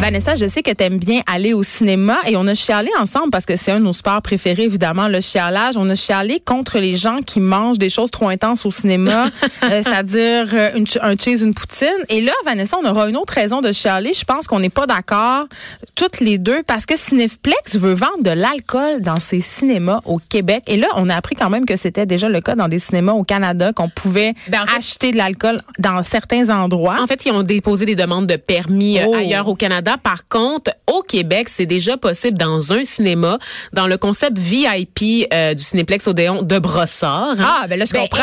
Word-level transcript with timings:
Vanessa, 0.00 0.34
je 0.36 0.46
sais 0.46 0.62
que 0.62 0.70
tu 0.70 0.84
aimes 0.84 0.98
bien 0.98 1.22
aller 1.26 1.54
au 1.54 1.62
cinéma 1.62 2.18
et 2.26 2.36
on 2.36 2.46
a 2.46 2.54
chialé 2.54 2.90
ensemble 3.00 3.30
parce 3.30 3.46
que 3.46 3.56
c'est 3.56 3.72
un 3.72 3.78
de 3.80 3.84
nos 3.84 3.94
sports 3.94 4.20
préférés, 4.20 4.64
évidemment, 4.64 5.08
le 5.08 5.20
chialage. 5.20 5.78
On 5.78 5.88
a 5.88 5.94
chialé 5.94 6.40
contre 6.44 6.78
les 6.78 6.98
gens 6.98 7.18
qui 7.24 7.40
mangent 7.40 7.78
des 7.78 7.88
choses 7.88 8.10
trop 8.10 8.28
intenses 8.28 8.66
au 8.66 8.70
cinéma, 8.70 9.28
euh, 9.62 9.82
c'est-à-dire 9.82 10.48
euh, 10.52 10.84
un 11.00 11.16
cheese, 11.16 11.42
une 11.42 11.54
poutine. 11.54 11.88
Et 12.10 12.20
là, 12.20 12.32
Vanessa, 12.44 12.76
on 12.82 12.86
aura 12.86 13.08
une 13.08 13.16
autre 13.16 13.32
raison 13.32 13.62
de 13.62 13.72
chialer. 13.72 14.12
Je 14.12 14.24
pense 14.24 14.46
qu'on 14.46 14.60
n'est 14.60 14.68
pas 14.68 14.84
d'accord 14.86 15.46
toutes 15.94 16.20
les 16.20 16.36
deux 16.36 16.62
parce 16.64 16.84
que 16.84 16.98
Cineplex 16.98 17.76
veut 17.76 17.94
vendre 17.94 18.22
de 18.22 18.30
l'alcool 18.30 19.00
dans 19.00 19.20
ses 19.20 19.40
cinémas 19.40 20.00
au 20.04 20.18
Québec. 20.28 20.64
Et 20.66 20.76
là, 20.76 20.88
on 20.96 21.08
a 21.08 21.14
appris 21.16 21.34
quand 21.34 21.48
même 21.48 21.64
que 21.64 21.76
c'était 21.76 22.04
déjà 22.04 22.28
le 22.28 22.42
cas 22.42 22.56
dans 22.56 22.68
des 22.68 22.78
cinémas 22.80 23.12
au 23.12 23.24
Canada, 23.24 23.72
qu'on 23.72 23.88
pouvait 23.88 24.34
Ben, 24.48 24.62
en 24.62 24.66
fait- 24.66 24.76
acheter 24.78 25.12
de 25.12 25.16
l'alcool 25.16 25.56
dans 25.78 26.02
certains 26.02 26.50
endroits. 26.50 26.96
En 27.00 27.06
fait, 27.06 27.24
ils 27.24 27.32
ont 27.32 27.42
déposé 27.42 27.86
des 27.86 27.96
demandes 27.96 28.26
de 28.26 28.36
permis 28.36 28.98
euh, 28.98 29.04
Oh. 29.08 29.14
ailleurs 29.14 29.48
au 29.48 29.54
Canada. 29.54 29.92
Par 30.02 30.28
contre, 30.28 30.72
au 30.86 31.02
Québec, 31.02 31.48
c'est 31.48 31.66
déjà 31.66 31.96
possible 31.96 32.36
dans 32.38 32.72
un 32.72 32.84
cinéma, 32.84 33.38
dans 33.72 33.86
le 33.86 33.96
concept 33.98 34.36
VIP 34.38 35.26
euh, 35.32 35.54
du 35.54 35.62
Cinéplex 35.62 36.06
Odéon 36.06 36.42
de 36.42 36.58
Brossard. 36.58 37.34
hein. 37.38 37.60
Ah, 37.62 37.66
ben 37.68 37.78
là, 37.78 37.84
je 37.84 37.92
Ben, 37.92 38.02
comprends. 38.02 38.22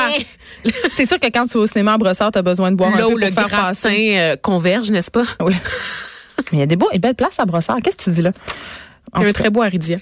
eh, 0.66 0.72
C'est 0.92 1.06
sûr 1.06 1.20
que 1.20 1.28
quand 1.28 1.46
tu 1.46 1.58
vas 1.58 1.64
au 1.64 1.68
cinéma 1.68 1.94
à 1.94 1.98
Brossard, 1.98 2.32
tu 2.32 2.40
as 2.40 2.42
besoin 2.42 2.72
de 2.72 2.76
boire 2.76 2.94
un 2.94 2.98
là 2.98 3.06
peu 3.06 3.14
où 3.14 3.18
le 3.18 3.28
pour 3.28 3.36
faire 3.36 3.48
gratin 3.48 3.68
passer. 3.70 4.14
euh, 4.18 4.36
converge, 4.36 4.92
n'est-ce 4.92 5.12
pas? 5.12 5.24
Oui. 5.42 5.54
Mais 6.52 6.58
il 6.58 6.60
y 6.60 6.64
a 6.64 6.66
des 6.66 6.76
beaux 6.76 6.90
et 6.92 7.00
belles 7.00 7.16
places 7.16 7.40
à 7.40 7.46
Brossard. 7.46 7.78
Qu'est-ce 7.84 7.96
que 7.98 8.04
tu 8.04 8.12
dis 8.12 8.22
là? 8.22 8.32
En 9.14 9.20
Il 9.20 9.24
y 9.24 9.26
a 9.28 9.30
un 9.30 9.34
très 9.34 9.50
beau 9.50 9.62
Aridia. 9.62 9.98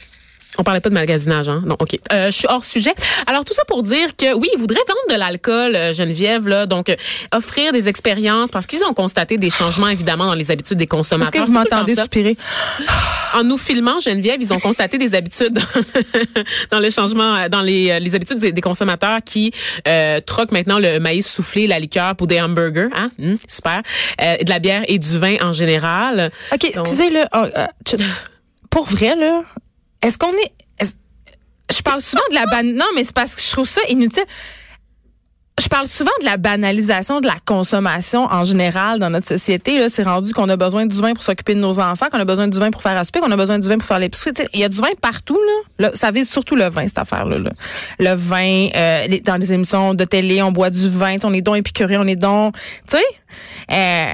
On 0.58 0.64
parlait 0.64 0.82
pas 0.82 0.90
de 0.90 0.96
magasinage, 0.96 1.48
hein? 1.48 1.62
Non, 1.66 1.78
OK. 1.80 2.00
Euh, 2.12 2.26
je 2.26 2.32
suis 2.32 2.48
hors 2.50 2.64
sujet. 2.64 2.94
Alors, 3.28 3.46
tout 3.46 3.54
ça 3.54 3.64
pour 3.66 3.84
dire 3.84 4.16
que, 4.18 4.34
oui, 4.34 4.50
ils 4.54 4.60
voudraient 4.60 4.80
vendre 4.88 5.14
de 5.16 5.20
l'alcool, 5.20 5.76
euh, 5.76 5.94
Geneviève, 5.94 6.48
là. 6.48 6.66
Donc, 6.66 6.90
euh, 6.90 6.96
offrir 7.34 7.72
des 7.72 7.88
expériences 7.88 8.50
parce 8.50 8.66
qu'ils 8.66 8.84
ont 8.84 8.94
constaté 8.94 9.38
des 9.38 9.52
changements, 9.52 9.88
évidemment, 9.90 10.26
dans 10.26 10.34
les 10.34 10.50
habitudes 10.50 10.78
des 10.78 10.84
Est-ce 10.86 10.90
consommateurs. 10.90 11.44
que 11.44 11.48
vous 11.48 11.54
m'entendez 11.54 11.96
soupirer? 11.96 12.36
En 13.36 13.44
nous 13.44 13.60
filmant, 13.60 14.00
Geneviève, 14.00 14.42
ils 14.42 14.52
ont 14.52 14.60
constaté 14.60 14.98
des 14.98 15.14
habitudes 15.14 15.60
dans 16.72 16.80
le 16.80 16.90
changement, 16.90 17.48
dans 17.48 17.62
les, 17.62 18.00
les 18.00 18.16
habitudes 18.16 18.40
des 18.40 18.52
des 18.52 18.62
consommateurs 18.62 19.20
qui 19.24 19.52
troquent 20.26 20.52
maintenant 20.52 20.80
le 20.80 21.00
maïs 21.00 21.28
soufflé, 21.32 21.68
la 21.68 21.80
liqueur 21.80 22.16
pour 22.16 22.26
des 22.26 22.42
hamburgers, 22.42 22.90
hein, 22.96 23.12
Hum, 23.20 23.38
super, 23.48 23.82
de 24.20 24.50
la 24.50 24.60
bière 24.60 24.84
et 24.88 24.98
du 24.98 25.18
vin 25.20 25.36
en 25.42 25.52
général. 25.52 26.32
OK, 26.54 26.64
excusez 26.66 27.12
là. 27.12 27.30
Oh, 27.36 27.46
pour 28.70 28.86
vrai 28.88 29.16
là, 29.16 29.44
est-ce 30.02 30.18
qu'on 30.18 30.32
est, 30.34 30.54
je 31.72 31.82
parle 31.82 32.02
souvent 32.02 32.22
de 32.30 32.36
la 32.36 32.46
ban 32.46 32.64
non 32.64 32.86
mais 32.96 33.04
c'est 33.04 33.14
parce 33.14 33.36
que 33.36 33.42
je 33.42 33.52
trouve 33.52 33.68
ça 33.70 33.82
inutile. 33.90 34.24
Je 35.62 35.68
parle 35.68 35.88
souvent 35.88 36.12
de 36.22 36.26
la 36.26 36.38
banalisation 36.38 37.20
de 37.20 37.28
la 37.28 37.36
consommation 37.46 38.24
en 38.32 38.46
général 38.46 38.98
dans 38.98 39.10
notre 39.10 39.28
société. 39.28 39.78
Là, 39.78 39.90
c'est 39.90 40.04
rendu 40.04 40.32
qu'on 40.32 40.48
a 40.48 40.56
besoin 40.56 40.86
du 40.86 40.96
vin 40.96 41.14
pour 41.14 41.22
s'occuper 41.22 41.54
de 41.54 41.60
nos 41.60 41.82
enfants, 41.82 42.06
qu'on 42.10 42.20
a 42.20 42.24
besoin 42.24 42.48
du 42.48 42.58
vin 42.58 42.72
pour 42.72 42.82
faire 42.82 42.98
à 42.98 43.04
qu'on 43.04 43.30
a 43.30 43.36
besoin 43.36 43.60
du 43.60 43.68
vin 43.68 43.78
pour 43.78 43.86
faire 43.86 44.00
l'épicerie. 44.00 44.32
Il 44.54 44.62
y 44.62 44.64
a 44.64 44.70
du 44.70 44.78
vin 44.78 44.88
partout. 45.02 45.36
Là. 45.36 45.88
Là, 45.90 45.92
ça 45.96 46.12
vise 46.12 46.30
surtout 46.32 46.56
le 46.56 46.70
vin, 46.70 46.88
cette 46.88 47.00
affaire-là. 47.00 47.40
là. 47.40 47.52
Le 48.00 48.14
vin, 48.16 48.70
euh, 48.74 49.08
les- 49.08 49.20
dans 49.20 49.36
les 49.36 49.52
émissions 49.52 49.96
de 49.96 50.06
télé, 50.06 50.42
on 50.42 50.54
boit 50.54 50.70
du 50.70 50.88
vin, 50.88 51.18
on 51.26 51.34
est 51.34 51.42
donc 51.42 51.58
épicuré, 51.58 51.98
on 51.98 52.06
est 52.06 52.16
donc... 52.16 52.56
Tu 52.90 52.96
sais, 52.96 53.04
euh, 53.74 54.14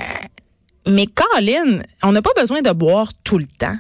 mais 0.88 1.06
Colin, 1.06 1.84
on 2.02 2.12
n'a 2.12 2.24
pas 2.24 2.34
besoin 2.36 2.64
de 2.64 2.72
boire 2.72 3.10
tout 3.24 3.38
le 3.38 3.46
temps. 3.46 3.78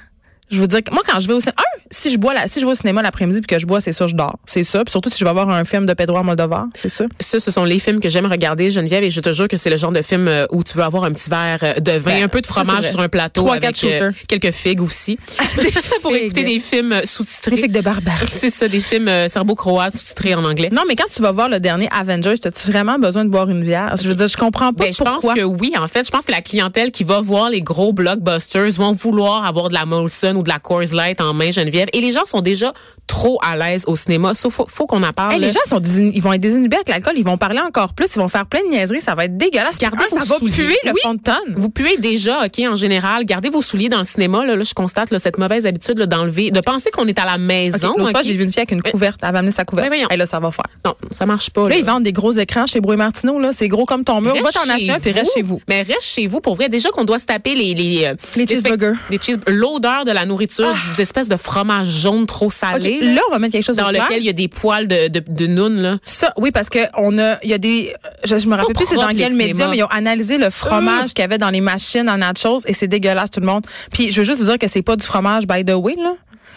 Je 0.51 0.59
veux 0.61 0.67
dire 0.67 0.83
que 0.83 0.91
moi, 0.93 1.01
quand 1.03 1.19
je 1.19 1.27
vais 1.27 1.33
au 1.33 1.39
cinéma, 1.39 1.55
si 1.91 2.09
je 2.11 2.17
bois 2.17 2.33
là, 2.33 2.47
si 2.47 2.59
je 2.59 2.65
vais 2.65 2.71
au 2.71 2.75
cinéma 2.75 3.01
l'après-midi 3.01 3.39
puis 3.41 3.47
que 3.55 3.59
je 3.59 3.65
bois, 3.65 3.79
c'est 3.81 3.91
ça, 3.93 4.07
je 4.07 4.15
dors. 4.15 4.37
C'est 4.45 4.63
ça. 4.63 4.83
Puis 4.83 4.91
surtout 4.91 5.09
si 5.09 5.19
je 5.19 5.25
vais 5.25 5.31
voir 5.31 5.49
un 5.49 5.63
film 5.65 5.85
de 5.85 5.93
Pedro 5.93 6.17
Almodovar, 6.17 6.65
c'est 6.73 6.89
ça. 6.89 7.05
Ça, 7.19 7.39
ce 7.39 7.51
sont 7.51 7.63
les 7.63 7.79
films 7.79 7.99
que 7.99 8.09
j'aime 8.09 8.25
regarder, 8.25 8.69
Geneviève, 8.71 9.03
et 9.03 9.09
je 9.09 9.21
te 9.21 9.31
jure 9.31 9.47
que 9.47 9.57
c'est 9.57 9.69
le 9.69 9.77
genre 9.77 9.91
de 9.91 10.01
film 10.01 10.27
euh, 10.27 10.45
où 10.51 10.63
tu 10.63 10.73
veux 10.77 10.83
avoir 10.83 11.03
un 11.03 11.11
petit 11.11 11.29
verre 11.29 11.59
euh, 11.63 11.79
de 11.79 11.91
vin, 11.93 12.11
Ben, 12.11 12.23
un 12.23 12.27
peu 12.27 12.41
de 12.41 12.47
fromage 12.47 12.89
sur 12.89 12.99
un 12.99 13.07
plateau 13.09 13.41
Trois, 13.43 13.55
avec 13.55 13.75
shooters. 13.75 14.11
quelques 14.27 14.51
figues 14.51 14.81
aussi. 14.81 15.17
pour 16.01 16.11
figues. 16.11 16.23
écouter 16.23 16.43
des 16.43 16.59
films 16.59 16.93
euh, 16.93 17.01
Des 17.01 17.05
sous-titrés. 17.07 17.57
figues 17.57 17.71
de 17.71 17.81
barbarie. 17.81 18.25
C'est 18.29 18.49
ça, 18.49 18.67
des 18.67 18.81
films 18.81 19.07
euh, 19.07 19.27
serbo-croates 19.27 19.95
sous-titrés 19.95 20.33
en 20.35 20.43
anglais. 20.43 20.69
Non, 20.71 20.83
mais 20.87 20.95
quand 20.95 21.07
tu 21.13 21.21
vas 21.21 21.31
voir 21.31 21.49
le 21.49 21.59
dernier 21.59 21.87
Avengers, 21.91 22.35
as-tu 22.43 22.71
vraiment 22.71 22.97
besoin 22.97 23.25
de 23.25 23.29
boire 23.29 23.49
une 23.49 23.61
bière? 23.63 23.95
Je 24.01 24.07
veux 24.07 24.15
dire, 24.15 24.27
je 24.27 24.37
comprends 24.37 24.73
pas 24.73 24.85
Ben, 24.85 24.93
je 24.93 25.03
pense 25.03 25.21
pourquoi. 25.21 25.35
que 25.35 25.41
oui, 25.43 25.73
en 25.79 25.87
fait. 25.87 26.05
Je 26.05 26.11
pense 26.11 26.25
que 26.25 26.31
la 26.31 26.41
clientèle 26.41 26.91
qui 26.91 27.03
va 27.03 27.21
voir 27.21 27.49
les 27.49 27.61
gros 27.61 27.93
blockbusters 27.93 28.71
vont 28.71 28.93
vouloir 28.93 29.45
avoir 29.45 29.69
de 29.69 29.73
la 29.75 29.85
Molson 29.85 30.35
ou 30.35 30.43
de 30.43 30.49
la 30.49 30.59
Coors 30.59 30.81
Light 30.93 31.21
en 31.21 31.33
main, 31.33 31.51
Geneviève. 31.51 31.74
Et 31.93 32.01
les 32.01 32.11
gens 32.11 32.25
sont 32.25 32.41
déjà 32.41 32.73
trop 33.07 33.39
à 33.43 33.55
l'aise 33.55 33.83
au 33.87 33.95
cinéma. 33.95 34.33
Sauf 34.33 34.53
faut, 34.55 34.65
faut 34.67 34.85
qu'on 34.87 35.03
en 35.03 35.11
parle. 35.11 35.33
Hey, 35.33 35.39
les 35.39 35.51
gens 35.51 35.59
sont 35.67 35.81
ils 35.81 36.21
vont 36.21 36.33
être 36.33 36.41
désinhibés 36.41 36.77
avec 36.77 36.89
l'alcool, 36.89 37.13
ils 37.17 37.23
vont 37.23 37.37
parler 37.37 37.59
encore 37.59 37.93
plus, 37.93 38.07
ils 38.15 38.19
vont 38.19 38.27
faire 38.27 38.45
plein 38.45 38.61
de 38.63 38.69
niaiseries, 38.69 39.01
ça 39.01 39.15
va 39.15 39.25
être 39.25 39.37
dégueulasse. 39.37 39.77
Gardez 39.77 40.03
ça 40.09 40.19
va 40.25 40.37
souliers. 40.37 40.53
puer 40.53 40.77
le 40.85 40.91
Oui. 40.93 40.99
fond 41.03 41.13
de 41.13 41.21
tonne. 41.21 41.53
Vous 41.55 41.69
puez 41.69 41.97
déjà, 41.97 42.45
OK, 42.45 42.59
en 42.67 42.75
général. 42.75 43.25
Gardez 43.25 43.49
vos 43.49 43.61
souliers 43.61 43.89
dans 43.89 43.99
le 43.99 44.05
cinéma. 44.05 44.45
Là, 44.45 44.55
là 44.55 44.63
je 44.63 44.73
constate 44.73 45.11
là, 45.11 45.19
cette 45.19 45.37
mauvaise 45.37 45.65
habitude 45.65 45.99
d'enlever, 46.01 46.51
de 46.51 46.59
penser 46.61 46.89
qu'on 46.91 47.07
est 47.07 47.19
à 47.19 47.25
la 47.25 47.37
maison. 47.37 47.93
L'autre 47.97 48.11
fois, 48.11 48.21
j'ai 48.21 48.33
vu 48.33 48.43
une 48.43 48.51
fille 48.51 48.59
avec 48.61 48.71
une 48.71 48.81
couverte, 48.81 49.19
elle 49.21 49.29
avait 49.29 49.39
amené 49.39 49.51
sa 49.51 49.65
couverte. 49.65 49.91
Et 50.11 50.17
là, 50.17 50.25
ça 50.25 50.39
va 50.39 50.51
faire. 50.51 50.65
Non, 50.85 50.95
ça 51.11 51.25
marche 51.25 51.49
pas. 51.49 51.63
Là, 51.63 51.69
là. 51.69 51.75
ils 51.77 51.85
vendent 51.85 52.03
des 52.03 52.13
gros 52.13 52.31
écrans 52.31 52.65
chez 52.65 52.79
Brouet 52.81 52.95
Martineau, 52.97 53.39
là. 53.39 53.51
C'est 53.51 53.67
gros 53.67 53.85
comme 53.85 54.03
ton 54.03 54.21
mur. 54.21 54.33
Va 54.35 54.41
Reste 54.41 54.53
t'en 54.65 54.69
acheter 54.73 54.91
un, 54.91 54.99
puis 54.99 55.11
reste 55.11 55.33
chez 55.33 55.41
vous. 55.41 55.61
Mais 55.67 55.81
reste 55.81 56.03
chez 56.03 56.27
vous. 56.27 56.41
Pour 56.41 56.55
vrai, 56.55 56.69
déjà 56.69 56.89
qu'on 56.89 57.03
doit 57.03 57.19
se 57.19 57.25
taper 57.25 57.55
les 57.55 57.73
les 57.73 58.05
euh, 58.05 58.13
Les 58.35 58.47
cheeseburgers. 58.47 58.93
les 59.09 59.17
cheese- 59.17 59.39
l'odeur 59.47 60.05
de 60.05 60.11
la 60.11 60.25
nourriture, 60.25 60.73
des 60.95 61.03
espèces 61.03 61.27
de 61.29 61.35
fromage 61.37 61.64
jaune 61.83 62.25
trop 62.25 62.49
salé, 62.49 62.99
là, 63.01 63.21
on 63.29 63.31
va 63.31 63.39
mettre 63.39 63.53
quelque 63.53 63.65
chose 63.65 63.75
dans 63.77 63.91
lequel 63.91 64.21
il 64.21 64.25
y 64.25 64.29
a 64.29 64.33
des 64.33 64.47
poils 64.47 64.87
de 64.87 65.07
de, 65.09 65.21
de 65.27 65.47
noun 65.47 65.81
là. 65.81 65.97
Ça, 66.03 66.31
oui, 66.37 66.51
parce 66.51 66.69
que 66.69 66.79
on 66.97 67.17
a, 67.19 67.37
il 67.43 67.49
y 67.49 67.53
a 67.53 67.57
des, 67.57 67.93
je, 68.23 68.37
je 68.37 68.47
me 68.47 68.55
rappelle 68.55 68.75
plus 68.75 68.85
c'est 68.85 68.95
dans 68.95 69.07
quel 69.15 69.33
média, 69.33 69.67
mais 69.67 69.77
ils 69.77 69.83
ont 69.83 69.87
analysé 69.87 70.37
le 70.37 70.49
fromage 70.49 71.13
qu'il 71.13 71.21
y 71.21 71.25
avait 71.25 71.37
dans 71.37 71.49
les 71.49 71.61
machines 71.61 72.09
en 72.09 72.17
nachos 72.17 72.59
et 72.67 72.73
c'est 72.73 72.87
dégueulasse 72.87 73.31
tout 73.31 73.39
le 73.39 73.45
monde. 73.47 73.65
Puis 73.91 74.11
je 74.11 74.17
veux 74.21 74.23
juste 74.25 74.39
vous 74.39 74.45
dire 74.45 74.57
que 74.57 74.67
c'est 74.67 74.81
pas 74.81 74.95
du 74.95 75.05
fromage 75.05 75.45
by 75.47 75.63
the 75.65 75.73
way 75.75 75.95
là. 75.95 76.13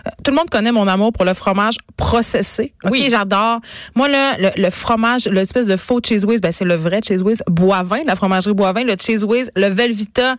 Euh, 0.06 0.10
Tout 0.24 0.30
le 0.30 0.36
monde 0.36 0.48
connaît 0.48 0.70
mon 0.72 0.86
amour 0.86 1.12
pour 1.12 1.24
le 1.24 1.34
fromage 1.34 1.74
processé. 1.96 2.72
OK, 2.84 2.92
Oui. 2.92 3.08
j'adore. 3.10 3.58
Moi 3.96 4.08
là, 4.08 4.36
le, 4.38 4.50
le 4.62 4.70
fromage, 4.70 5.26
l'espèce 5.26 5.66
de 5.66 5.76
faux 5.76 6.00
cheese 6.06 6.24
whiz, 6.24 6.40
ben 6.40 6.52
c'est 6.52 6.64
le 6.64 6.76
vrai 6.76 7.00
cheese 7.06 7.22
whiz 7.22 7.42
Boivin, 7.48 8.02
la 8.06 8.14
fromagerie 8.14 8.54
Boivin, 8.54 8.84
le 8.84 8.94
cheese 8.98 9.24
whiz, 9.24 9.50
le 9.56 9.68
Velvita. 9.68 10.36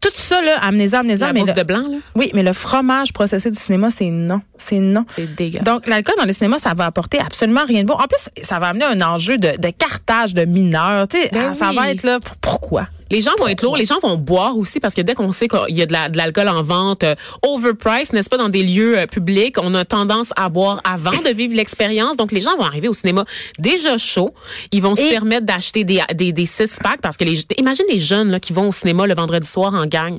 Tout 0.00 0.10
ça 0.14 0.40
là, 0.42 0.58
amenez-en, 0.62 0.98
amenez-en, 1.00 1.26
La 1.26 1.32
mais 1.32 1.44
le- 1.44 1.52
de 1.52 1.62
blanc 1.62 1.82
là? 1.88 1.98
oui, 2.14 2.30
mais 2.34 2.42
le 2.42 2.52
fromage 2.52 3.12
processé 3.12 3.50
du 3.50 3.58
cinéma, 3.58 3.88
c'est 3.90 4.10
non. 4.10 4.40
C'est 4.56 4.78
non. 4.78 5.04
C'est 5.16 5.34
dégueulasse. 5.34 5.64
Donc, 5.64 5.86
l'alcool 5.86 6.14
dans 6.18 6.24
le 6.24 6.32
cinéma, 6.32 6.58
ça 6.58 6.74
va 6.74 6.86
apporter 6.86 7.18
absolument 7.18 7.64
rien 7.66 7.82
de 7.82 7.88
bon. 7.88 7.94
En 7.94 8.06
plus, 8.06 8.28
ça 8.42 8.58
va 8.58 8.68
amener 8.68 8.84
un 8.84 9.00
enjeu 9.00 9.36
de, 9.36 9.56
de 9.60 9.70
cartage 9.70 10.34
de 10.34 10.44
mineurs. 10.44 11.08
Tu 11.08 11.20
sais, 11.20 11.30
Ben 11.32 11.52
ça 11.54 11.70
oui. 11.70 11.76
va 11.76 11.90
être 11.90 12.02
là. 12.04 12.20
pour- 12.20 12.36
Pourquoi? 12.36 12.86
Les 13.10 13.22
gens 13.22 13.32
vont 13.38 13.48
être 13.48 13.62
lourds, 13.62 13.76
les 13.76 13.84
gens 13.86 13.98
vont 14.00 14.16
boire 14.16 14.56
aussi 14.58 14.80
parce 14.80 14.94
que 14.94 15.00
dès 15.00 15.14
qu'on 15.14 15.32
sait 15.32 15.48
qu'il 15.48 15.74
y 15.76 15.82
a 15.82 15.86
de 15.86 15.92
la- 15.92 16.08
de 16.08 16.16
l'alcool 16.16 16.48
en 16.48 16.62
vente, 16.62 17.04
euh, 17.04 17.14
overpriced, 17.42 18.12
n'est-ce 18.12 18.28
pas, 18.28 18.36
dans 18.36 18.48
des 18.48 18.62
lieux 18.62 18.98
euh, 18.98 19.06
publics, 19.06 19.56
on 19.62 19.74
a 19.74 19.84
tendance 19.84 20.32
à 20.36 20.48
boire 20.48 20.80
avant 20.84 21.10
de 21.22 21.30
vivre 21.30 21.54
l'expérience. 21.56 22.16
Donc 22.16 22.32
les 22.32 22.40
gens 22.40 22.56
vont 22.56 22.64
arriver 22.64 22.88
au 22.88 22.92
cinéma 22.92 23.24
déjà 23.58 23.96
chaud. 23.98 24.34
Ils 24.72 24.82
vont 24.82 24.94
se 24.94 25.00
Et- 25.02 25.10
permettre 25.10 25.46
d'acheter 25.46 25.84
des, 25.84 26.00
des, 26.14 26.32
des 26.32 26.46
six 26.46 26.78
packs 26.82 27.00
parce 27.00 27.16
que 27.16 27.24
les 27.24 27.42
imagine 27.56 27.86
les 27.88 27.98
jeunes 27.98 28.30
là, 28.30 28.40
qui 28.40 28.52
vont 28.52 28.68
au 28.68 28.72
cinéma 28.72 29.06
le 29.06 29.14
vendredi 29.14 29.46
soir 29.46 29.72
en 29.74 29.86
gang. 29.86 30.18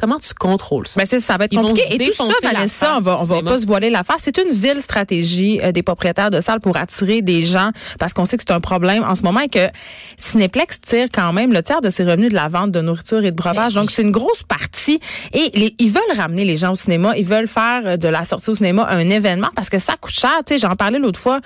Comment 0.00 0.18
tu 0.18 0.32
contrôles 0.32 0.86
ça? 0.86 0.98
Ben, 1.00 1.06
c'est- 1.06 1.20
ça 1.20 1.36
va 1.36 1.44
être 1.44 1.52
Ils 1.52 1.60
compliqué. 1.60 1.94
Et 1.94 1.98
tout 2.08 2.12
ça, 2.14 2.24
Vanessa, 2.54 2.96
on 2.96 3.00
va, 3.00 3.18
on 3.20 3.24
va 3.24 3.42
pas 3.42 3.58
se 3.58 3.66
voiler 3.66 3.90
la 3.90 4.02
face. 4.02 4.22
C'est 4.22 4.38
une 4.38 4.50
ville 4.50 4.80
stratégie 4.80 5.60
euh, 5.62 5.72
des 5.72 5.82
propriétaires 5.82 6.30
de 6.30 6.40
salles 6.40 6.60
pour 6.60 6.76
attirer 6.78 7.20
des 7.22 7.44
gens 7.44 7.70
parce 7.98 8.14
qu'on 8.14 8.24
sait 8.24 8.36
que 8.38 8.44
c'est 8.46 8.54
un 8.54 8.60
problème 8.60 9.04
en 9.04 9.14
ce 9.14 9.22
moment 9.22 9.40
et 9.40 9.48
que 9.48 9.68
Cinéplex 10.16 10.80
tire 10.80 11.08
quand 11.12 11.32
même 11.32 11.52
le 11.52 11.62
tiers 11.62 11.80
de 11.80 11.90
ses 11.90 12.04
revenus 12.04 12.30
de 12.30 12.34
la 12.34 12.48
vente 12.48 12.70
de 12.72 12.80
nourriture 12.80 13.24
et 13.24 13.30
de 13.30 13.36
breuvage. 13.36 13.74
Donc, 13.74 13.90
c'est 13.90 14.02
une 14.02 14.10
grosse 14.12 14.42
partie. 14.48 15.00
Et 15.32 15.50
les- 15.54 15.74
ils 15.78 15.90
veulent 15.90 16.02
ramener 16.16 16.44
les 16.44 16.56
gens 16.56 16.72
au 16.72 16.76
cinéma. 16.76 17.14
Ils 17.16 17.24
veulent 17.26 17.48
faire 17.48 17.82
euh, 17.84 17.96
de 17.96 18.08
la 18.08 18.24
sortie 18.24 18.50
au 18.50 18.54
cinéma 18.54 18.86
un 18.90 19.08
événement 19.10 19.48
parce 19.54 19.68
que 19.68 19.78
ça 19.78 19.94
coûte 20.00 20.14
cher. 20.14 20.30
Tu 20.46 20.54
sais, 20.54 20.58
j'en 20.58 20.74
parlais 20.76 20.98
l'autre 20.98 21.20
fois. 21.20 21.40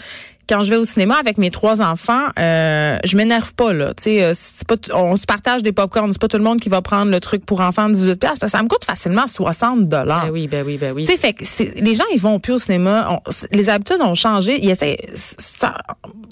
Quand 0.48 0.62
je 0.62 0.70
vais 0.70 0.76
au 0.76 0.84
cinéma 0.84 1.16
avec 1.18 1.38
mes 1.38 1.50
trois 1.50 1.80
enfants, 1.80 2.26
euh, 2.38 2.98
je 3.04 3.16
m'énerve 3.16 3.54
pas 3.54 3.72
là. 3.72 3.94
Tu 3.94 4.02
sais, 4.04 4.22
euh, 4.22 4.32
c'est 4.34 4.66
pas, 4.66 4.76
t- 4.76 4.92
on 4.92 5.16
se 5.16 5.24
partage 5.26 5.62
des 5.62 5.72
popcorns. 5.72 6.12
C'est 6.12 6.20
pas 6.20 6.28
tout 6.28 6.36
le 6.36 6.44
monde 6.44 6.60
qui 6.60 6.68
va 6.68 6.82
prendre 6.82 7.10
le 7.10 7.20
truc 7.20 7.46
pour 7.46 7.60
enfants 7.60 7.88
de 7.88 7.94
18 7.94 8.16
pièces. 8.20 8.38
Ça 8.46 8.62
me 8.62 8.68
coûte 8.68 8.84
facilement 8.84 9.26
60 9.26 9.88
dollars. 9.88 10.26
Ben 10.26 10.30
oui, 10.32 10.46
ben 10.48 10.64
oui, 10.66 10.76
ben 10.78 10.92
oui. 10.94 11.04
Tu 11.04 11.12
sais, 11.12 11.18
fait 11.18 11.32
que 11.32 11.44
les 11.80 11.94
gens, 11.94 12.04
ils 12.12 12.20
vont 12.20 12.38
plus 12.38 12.52
au 12.54 12.58
cinéma. 12.58 13.08
On- 13.10 13.30
les 13.52 13.68
habitudes 13.68 14.00
ont 14.02 14.14
changé. 14.14 14.58
Ils 14.62 14.70
essaient, 14.70 14.98
ça, 15.14 15.74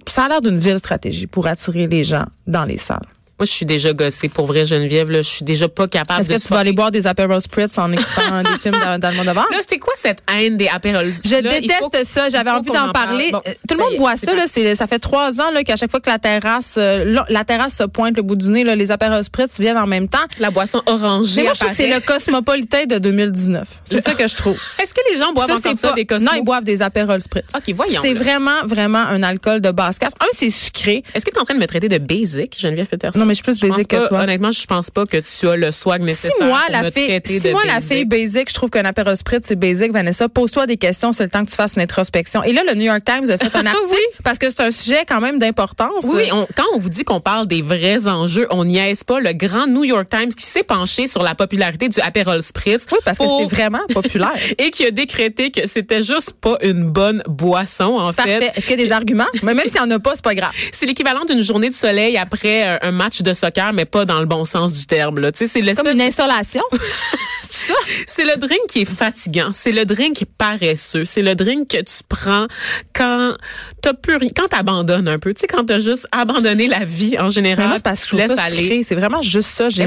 ça 0.06 0.25
a 0.25 0.29
l'air 0.29 0.41
d'une 0.43 0.59
ville 0.59 0.79
stratégie 0.79 1.26
pour 1.26 1.47
attirer 1.47 1.87
les 1.87 2.05
gens 2.05 2.25
dans 2.47 2.64
les 2.64 2.79
salles. 2.79 3.06
Moi, 3.42 3.46
je 3.48 3.54
suis 3.54 3.66
déjà 3.66 3.92
gossée 3.92 4.28
pour 4.28 4.46
vrai, 4.46 4.64
Geneviève. 4.64 5.10
Là, 5.10 5.20
je 5.20 5.28
suis 5.28 5.44
déjà 5.44 5.68
pas 5.68 5.88
capable 5.88 6.20
Est-ce 6.20 6.28
de 6.28 6.34
que 6.36 6.42
tu 6.42 6.48
vas 6.50 6.60
aller 6.60 6.70
boire 6.72 6.92
des 6.92 7.08
Aperol 7.08 7.40
Spritz 7.40 7.76
en 7.76 7.90
écoutant 7.90 8.40
des 8.44 8.56
films 8.62 8.76
dans, 8.80 9.00
dans 9.00 9.10
le 9.10 9.16
monde 9.16 9.26
de 9.26 9.32
bar? 9.32 9.48
Là, 9.50 9.56
c'était 9.62 9.80
quoi 9.80 9.92
cette 9.96 10.20
haine 10.32 10.56
des 10.56 10.68
Aperol? 10.68 11.12
Je 11.24 11.42
Là, 11.42 11.58
déteste 11.60 12.04
ça. 12.04 12.28
J'avais 12.28 12.50
envie 12.52 12.70
d'en 12.70 12.90
en 12.90 12.92
parle. 12.92 13.08
parler. 13.08 13.30
Bon, 13.32 13.40
Tout 13.68 13.74
le 13.74 13.82
monde 13.82 13.96
boit 13.96 14.16
ça. 14.16 14.32
Là, 14.32 14.44
ça 14.46 14.86
fait 14.86 15.00
trois 15.00 15.40
ans 15.40 15.50
qu'à 15.66 15.74
chaque 15.74 15.90
fois 15.90 15.98
que 15.98 16.08
la 16.08 16.20
terrasse, 16.20 16.76
euh, 16.78 17.20
la 17.28 17.42
terrasse 17.44 17.74
se 17.78 17.82
pointe 17.82 18.16
le 18.16 18.22
bout 18.22 18.36
du 18.36 18.48
nez, 18.48 18.62
là, 18.62 18.76
les 18.76 18.92
Aperol 18.92 19.24
Spritz 19.24 19.58
viennent 19.58 19.76
en 19.76 19.88
même 19.88 20.06
temps. 20.06 20.22
La 20.38 20.52
boisson 20.52 20.80
orangée. 20.86 21.40
Mais 21.40 21.42
moi, 21.42 21.54
je 21.54 21.58
trouve 21.58 21.70
que 21.70 21.76
c'est 21.76 21.92
le 21.92 21.98
cosmopolitain 21.98 22.84
de 22.84 22.98
2019. 22.98 23.66
C'est 23.86 24.04
ça 24.04 24.14
que 24.14 24.28
je 24.28 24.36
trouve. 24.36 24.56
Est-ce 24.80 24.94
que 24.94 25.00
les 25.10 25.18
gens 25.18 25.32
boivent 25.32 25.50
encore 25.50 25.76
ça, 25.76 25.88
pas- 25.88 25.94
des 25.94 26.06
cosmos? 26.06 26.30
Non, 26.30 26.38
ils 26.38 26.44
boivent 26.44 26.62
des 26.62 26.80
Aperol 26.80 27.20
Spritz. 27.20 27.46
OK, 27.56 27.74
voyons. 27.74 28.00
C'est 28.02 28.14
vraiment, 28.14 28.64
vraiment 28.66 29.00
un 29.00 29.24
alcool 29.24 29.60
de 29.60 29.72
basse 29.72 29.98
casse. 29.98 30.12
Un, 30.20 30.26
c'est 30.32 30.50
sucré. 30.50 31.02
Est-ce 31.12 31.24
que 31.24 31.32
tu 31.32 31.36
es 31.38 31.40
en 31.40 31.44
train 31.44 31.54
de 31.54 31.60
me 31.60 31.66
traiter 31.66 31.88
de 31.88 31.98
basic, 31.98 32.56
Geneviève 32.56 32.86
Peterson? 32.86 33.18
Non, 33.18 33.26
mais 33.32 33.34
je 33.34 33.43
suis 33.52 33.58
plus 33.61 33.70
basic 33.70 33.88
que 33.88 34.08
toi. 34.08 34.20
Honnêtement, 34.20 34.50
je 34.50 34.64
pense 34.67 34.90
pas 34.90 35.06
que 35.06 35.17
tu 35.17 35.49
as 35.49 35.56
le 35.56 35.73
swag 35.73 36.00
Si 36.00 36.06
nécessaire 36.06 36.32
moi, 36.46 36.61
pour 36.67 36.73
la 36.73 36.82
me 36.82 36.90
fille, 36.90 37.20
si 37.25 37.50
moi, 37.50 37.62
la 37.67 37.81
fille 37.81 38.05
basic, 38.05 38.49
je 38.50 38.55
trouve 38.55 38.70
qu'un 38.70 38.84
apéro 38.84 39.14
spritz, 39.14 39.44
c'est 39.46 39.56
basic, 39.56 39.93
Vanessa, 39.93 40.29
pose-toi 40.29 40.67
des 40.67 40.76
questions, 40.76 41.12
c'est 41.12 41.25
le 41.25 41.31
temps 41.31 41.44
que 41.44 41.50
tu 41.50 41.56
fasses 41.56 41.75
une 41.76 41.82
introspection. 41.82 42.43
Et 42.44 42.52
là, 42.52 42.62
le 42.69 42.75
New 42.75 42.82
York 42.84 43.02
Times 43.05 43.31
a 43.31 43.38
fait 43.38 43.56
un 43.56 43.67
article 43.67 43.87
Oui. 43.90 43.96
parce 44.25 44.38
que 44.38 44.50
c'est 44.50 44.61
un 44.61 44.70
sujet 44.70 45.05
quand 45.08 45.20
même 45.20 45.38
d'importance. 45.38 46.05
Oui, 46.05 46.29
on- 46.32 46.46
quand 46.56 46.64
on 46.75 46.79
vous 46.79 46.88
dit 46.88 47.05
qu'on 47.05 47.20
parle 47.20 47.46
des 47.46 47.62
vrais 47.62 48.06
enjeux, 48.08 48.46
on 48.50 48.64
niaise 48.64 49.05
pas 49.05 49.20
le 49.20 49.32
grand 49.32 49.67
New 49.67 49.85
York 49.85 50.08
Times 50.11 50.32
qui 50.35 50.44
s'est 50.46 50.62
penché 50.62 51.06
sur 51.06 51.23
la 51.23 51.35
popularité 51.35 51.88
du 51.88 52.00
Aperol 52.00 52.43
Spritz. 52.43 52.87
Oui, 52.93 52.99
parce 53.05 53.19
que 53.19 53.25
pour- 53.25 53.40
c'est 53.49 53.55
vraiment 53.56 53.81
populaire. 53.93 54.32
Et 54.58 54.70
qui 54.70 54.85
a 54.85 54.90
décrété 54.90 55.50
que 55.50 55.67
c'était 55.67 56.02
juste 56.02 56.32
pas 56.40 56.56
une 56.62 56.90
bonne 56.90 57.23
boisson, 57.28 57.85
en 57.99 58.12
Parfait. 58.12 58.40
fait. 58.40 58.52
Est-ce 58.56 58.67
qu'il 58.69 58.78
y 58.78 58.82
a 58.82 58.87
des 58.87 58.93
arguments? 58.93 59.26
Mais 59.43 59.55
même 59.55 59.64
s'il 59.69 59.81
n'y 59.81 59.81
en 59.81 59.90
a 59.90 59.99
pas, 59.99 60.12
c'est 60.14 60.25
pas 60.25 60.35
grave. 60.35 60.52
C'est 60.73 60.87
l'équivalent 60.87 61.25
d'une 61.25 61.43
journée 61.43 61.69
de 61.69 61.75
soleil 61.75 62.17
après 62.17 62.67
euh, 62.67 62.78
un 62.82 62.93
match 62.93 63.12
de 63.20 63.32
soccer, 63.32 63.73
mais 63.73 63.85
pas 63.85 64.05
dans 64.05 64.20
le 64.20 64.26
bon 64.26 64.44
sens 64.44 64.73
du 64.73 64.87
terme. 64.87 65.19
Là. 65.19 65.32
Tu 65.32 65.47
sais, 65.47 65.62
C'est 65.62 65.75
Comme 65.75 65.88
une 65.88 66.00
installation. 66.00 66.62
c'est 68.06 68.25
le 68.25 68.37
drink 68.37 68.61
qui 68.69 68.82
est 68.82 68.85
fatigant. 68.85 69.50
C'est 69.53 69.73
le 69.73 69.85
drink 69.85 70.17
qui 70.17 70.25
est 70.25 70.31
paresseux. 70.38 71.05
C'est 71.05 71.23
le 71.23 71.35
drink 71.35 71.69
que 71.69 71.79
tu 71.79 72.03
prends 72.09 72.47
quand 72.94 73.37
t'as 73.82 73.94
plus 73.94 74.17
rien, 74.17 74.31
quand 74.35 74.49
t'abandonnes 74.49 75.09
un 75.09 75.19
peu. 75.19 75.35
Tu 75.35 75.41
sais, 75.41 75.47
quand 75.47 75.64
t'as 75.64 75.79
juste 75.79 76.06
abandonné 76.12 76.69
la 76.69 76.85
vie 76.85 77.19
en 77.19 77.29
général. 77.29 77.69
moi, 77.69 77.76
parce 77.82 78.06
que 78.06 78.17
tu 78.17 78.23
je 78.23 78.35
ça 78.35 78.43
aller. 78.43 78.82
C'est 78.82 78.94
vraiment 78.94 79.23
juste 79.23 79.50
ça. 79.50 79.69
J'ai 79.69 79.87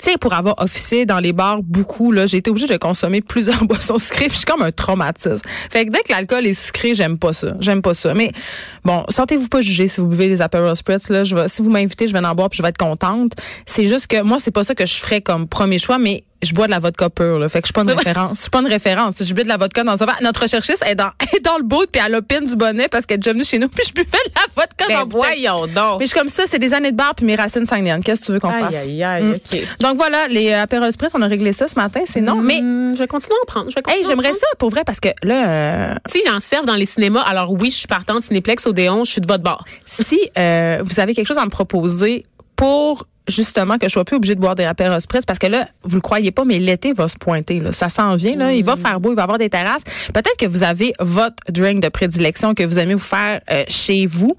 Tu 0.00 0.10
sais, 0.10 0.18
pour 0.18 0.32
avoir 0.32 0.60
officié 0.60 1.06
dans 1.06 1.20
les 1.20 1.32
bars 1.32 1.62
beaucoup, 1.62 2.10
là, 2.10 2.26
j'ai 2.26 2.38
été 2.38 2.50
obligée 2.50 2.66
de 2.66 2.76
consommer 2.76 3.20
plusieurs 3.22 3.64
boissons 3.64 3.98
sucrées, 3.98 4.28
je 4.30 4.36
suis 4.36 4.44
comme 4.44 4.62
un 4.62 4.72
traumatisme. 4.72 5.46
Fait 5.70 5.86
que 5.86 5.90
dès 5.90 6.02
que 6.02 6.10
l'alcool 6.10 6.46
est 6.46 6.52
sucré, 6.52 6.94
j'aime 6.94 7.18
pas 7.18 7.32
ça. 7.32 7.54
J'aime 7.60 7.82
pas 7.82 7.94
ça. 7.94 8.14
Mais 8.14 8.32
bon, 8.84 9.04
sentez-vous 9.08 9.48
pas 9.48 9.60
jugé 9.60 9.88
si 9.88 10.00
vous 10.00 10.06
buvez 10.06 10.28
des 10.28 10.42
Aperol 10.42 10.74
Spritz, 10.74 11.08
là. 11.08 11.24
Si 11.48 11.62
vous 11.62 11.70
m'invitez, 11.70 12.08
je 12.08 12.12
vais 12.12 12.18
en 12.18 12.34
boire, 12.34 12.48
puis 12.48 12.56
je 12.56 12.62
vais 12.62 12.70
être 12.70 12.78
contente. 12.78 13.32
C'est 13.66 13.86
juste 13.86 14.06
que 14.06 14.22
moi, 14.22 14.38
c'est 14.40 14.50
pas 14.50 14.64
ça 14.64 14.74
que 14.74 14.86
je 14.86 14.94
ferais 14.94 15.20
comme 15.20 15.46
premier 15.46 15.78
choix, 15.78 15.98
mais 15.98 16.24
je 16.42 16.52
bois 16.54 16.66
de 16.66 16.70
la 16.72 16.78
vodka 16.78 17.08
pure, 17.10 17.38
là. 17.38 17.48
Fait 17.48 17.60
que 17.62 17.68
je 17.68 17.72
suis 17.72 17.72
pas 17.72 17.82
une 17.82 17.90
référence. 17.98 18.36
Je 18.38 18.40
suis 18.42 18.50
pas 18.50 18.60
une 18.60 18.66
référence. 18.66 19.14
Je 19.22 19.34
bois 19.34 19.44
de 19.44 19.48
la 19.48 19.56
vodka 19.56 19.84
dans 19.84 20.02
un 20.02 20.06
verre. 20.06 20.18
Notre 20.22 20.42
recherchiste 20.42 20.84
est 20.86 20.94
dans, 20.94 21.10
est 21.36 21.40
dans 21.44 21.56
le 21.56 21.62
bout, 21.62 21.86
puis 21.90 22.02
elle 22.04 22.14
opine 22.14 22.44
du 22.46 22.56
bonnet 22.56 22.88
parce 22.88 23.06
qu'elle 23.06 23.16
est 23.16 23.18
déjà 23.18 23.32
venue 23.32 23.44
chez 23.44 23.58
nous, 23.58 23.68
puis 23.70 23.84
je 23.86 23.92
buvais 23.92 24.06
de 24.10 24.32
la 24.34 24.42
vodka 24.54 24.84
Ben 24.88 24.98
dans 25.00 25.06
voyons 25.06 25.66
donc. 25.66 26.00
Mais 26.00 26.06
je 26.06 26.10
suis 26.10 26.18
comme 26.18 26.28
ça, 26.28 26.44
c'est 26.46 26.58
des 26.58 26.74
années 26.74 26.92
de 26.92 26.96
bar 26.96 27.14
puis 27.14 27.24
mes 27.26 27.34
racines 27.36 27.66
sanguines. 27.66 28.00
Qu'est-ce 28.04 28.20
que 28.22 28.26
tu 28.26 28.32
veux 28.32 28.40
qu'on 28.40 28.50
fasse? 28.52 28.74
aïe, 28.86 29.02
aïe, 29.02 29.22
Mm. 29.24 29.32
OK. 29.34 29.60
Donc 29.80 29.96
voilà, 29.96 30.26
les 30.28 30.50
euh, 30.52 30.62
Aperol 30.62 30.90
Spritz, 30.92 31.12
on 31.14 31.22
a 31.22 31.26
réglé 31.26 31.52
ça 31.52 31.68
ce 31.68 31.74
matin, 31.76 32.00
c'est 32.06 32.20
non. 32.20 32.36
Mais 32.36 32.58
Hum, 32.60 32.92
je 32.94 32.98
vais 32.98 33.06
continuer 33.06 33.36
à 33.40 33.42
en 33.42 33.46
prendre. 33.46 33.70
Je 33.70 33.92
hey, 33.92 34.04
j'aimerais 34.04 34.32
ça 34.32 34.46
pour 34.58 34.70
vrai 34.70 34.82
parce 34.84 35.00
que 35.00 35.08
là, 35.22 35.48
euh, 35.48 35.94
Tu 36.10 36.18
sais, 36.18 36.24
ils 36.26 36.30
en 36.30 36.40
servent 36.40 36.66
dans 36.66 36.74
les 36.74 36.84
cinémas. 36.86 37.20
Alors 37.22 37.50
oui, 37.52 37.70
je 37.70 37.76
suis 37.76 37.86
partante 37.88 38.22
Cinéplex 38.24 38.66
Odéon, 38.66 39.04
je 39.04 39.12
suis 39.12 39.20
de 39.20 39.26
votre 39.26 39.42
bord. 39.42 39.64
si 39.84 40.18
euh, 40.38 40.78
vous 40.82 40.98
avez 41.00 41.14
quelque 41.14 41.26
chose 41.28 41.38
à 41.38 41.44
me 41.44 41.50
proposer 41.50 42.22
pour 42.56 43.06
justement 43.28 43.78
que 43.78 43.88
je 43.88 43.92
sois 43.92 44.04
plus 44.04 44.16
obligée 44.16 44.34
de 44.34 44.40
boire 44.40 44.54
des 44.54 44.64
Aperol 44.64 45.00
Spritz 45.00 45.24
parce 45.24 45.38
que 45.38 45.46
là, 45.46 45.68
vous 45.84 45.96
le 45.96 46.00
croyez 46.00 46.30
pas, 46.30 46.44
mais 46.44 46.58
l'été 46.58 46.92
va 46.92 47.08
se 47.08 47.16
pointer. 47.16 47.60
Là. 47.60 47.72
Ça 47.72 47.88
s'en 47.88 48.16
vient. 48.16 48.36
Là. 48.36 48.52
Il 48.52 48.64
va 48.64 48.76
faire 48.76 49.00
beau, 49.00 49.12
il 49.12 49.16
va 49.16 49.22
y 49.22 49.24
avoir 49.24 49.38
des 49.38 49.50
terrasses. 49.50 49.84
Peut-être 50.12 50.36
que 50.38 50.46
vous 50.46 50.62
avez 50.62 50.92
votre 51.00 51.36
drink 51.48 51.82
de 51.82 51.88
prédilection 51.88 52.54
que 52.54 52.62
vous 52.62 52.78
aimez 52.78 52.94
vous 52.94 53.00
faire 53.00 53.40
euh, 53.50 53.64
chez 53.68 54.06
vous. 54.06 54.36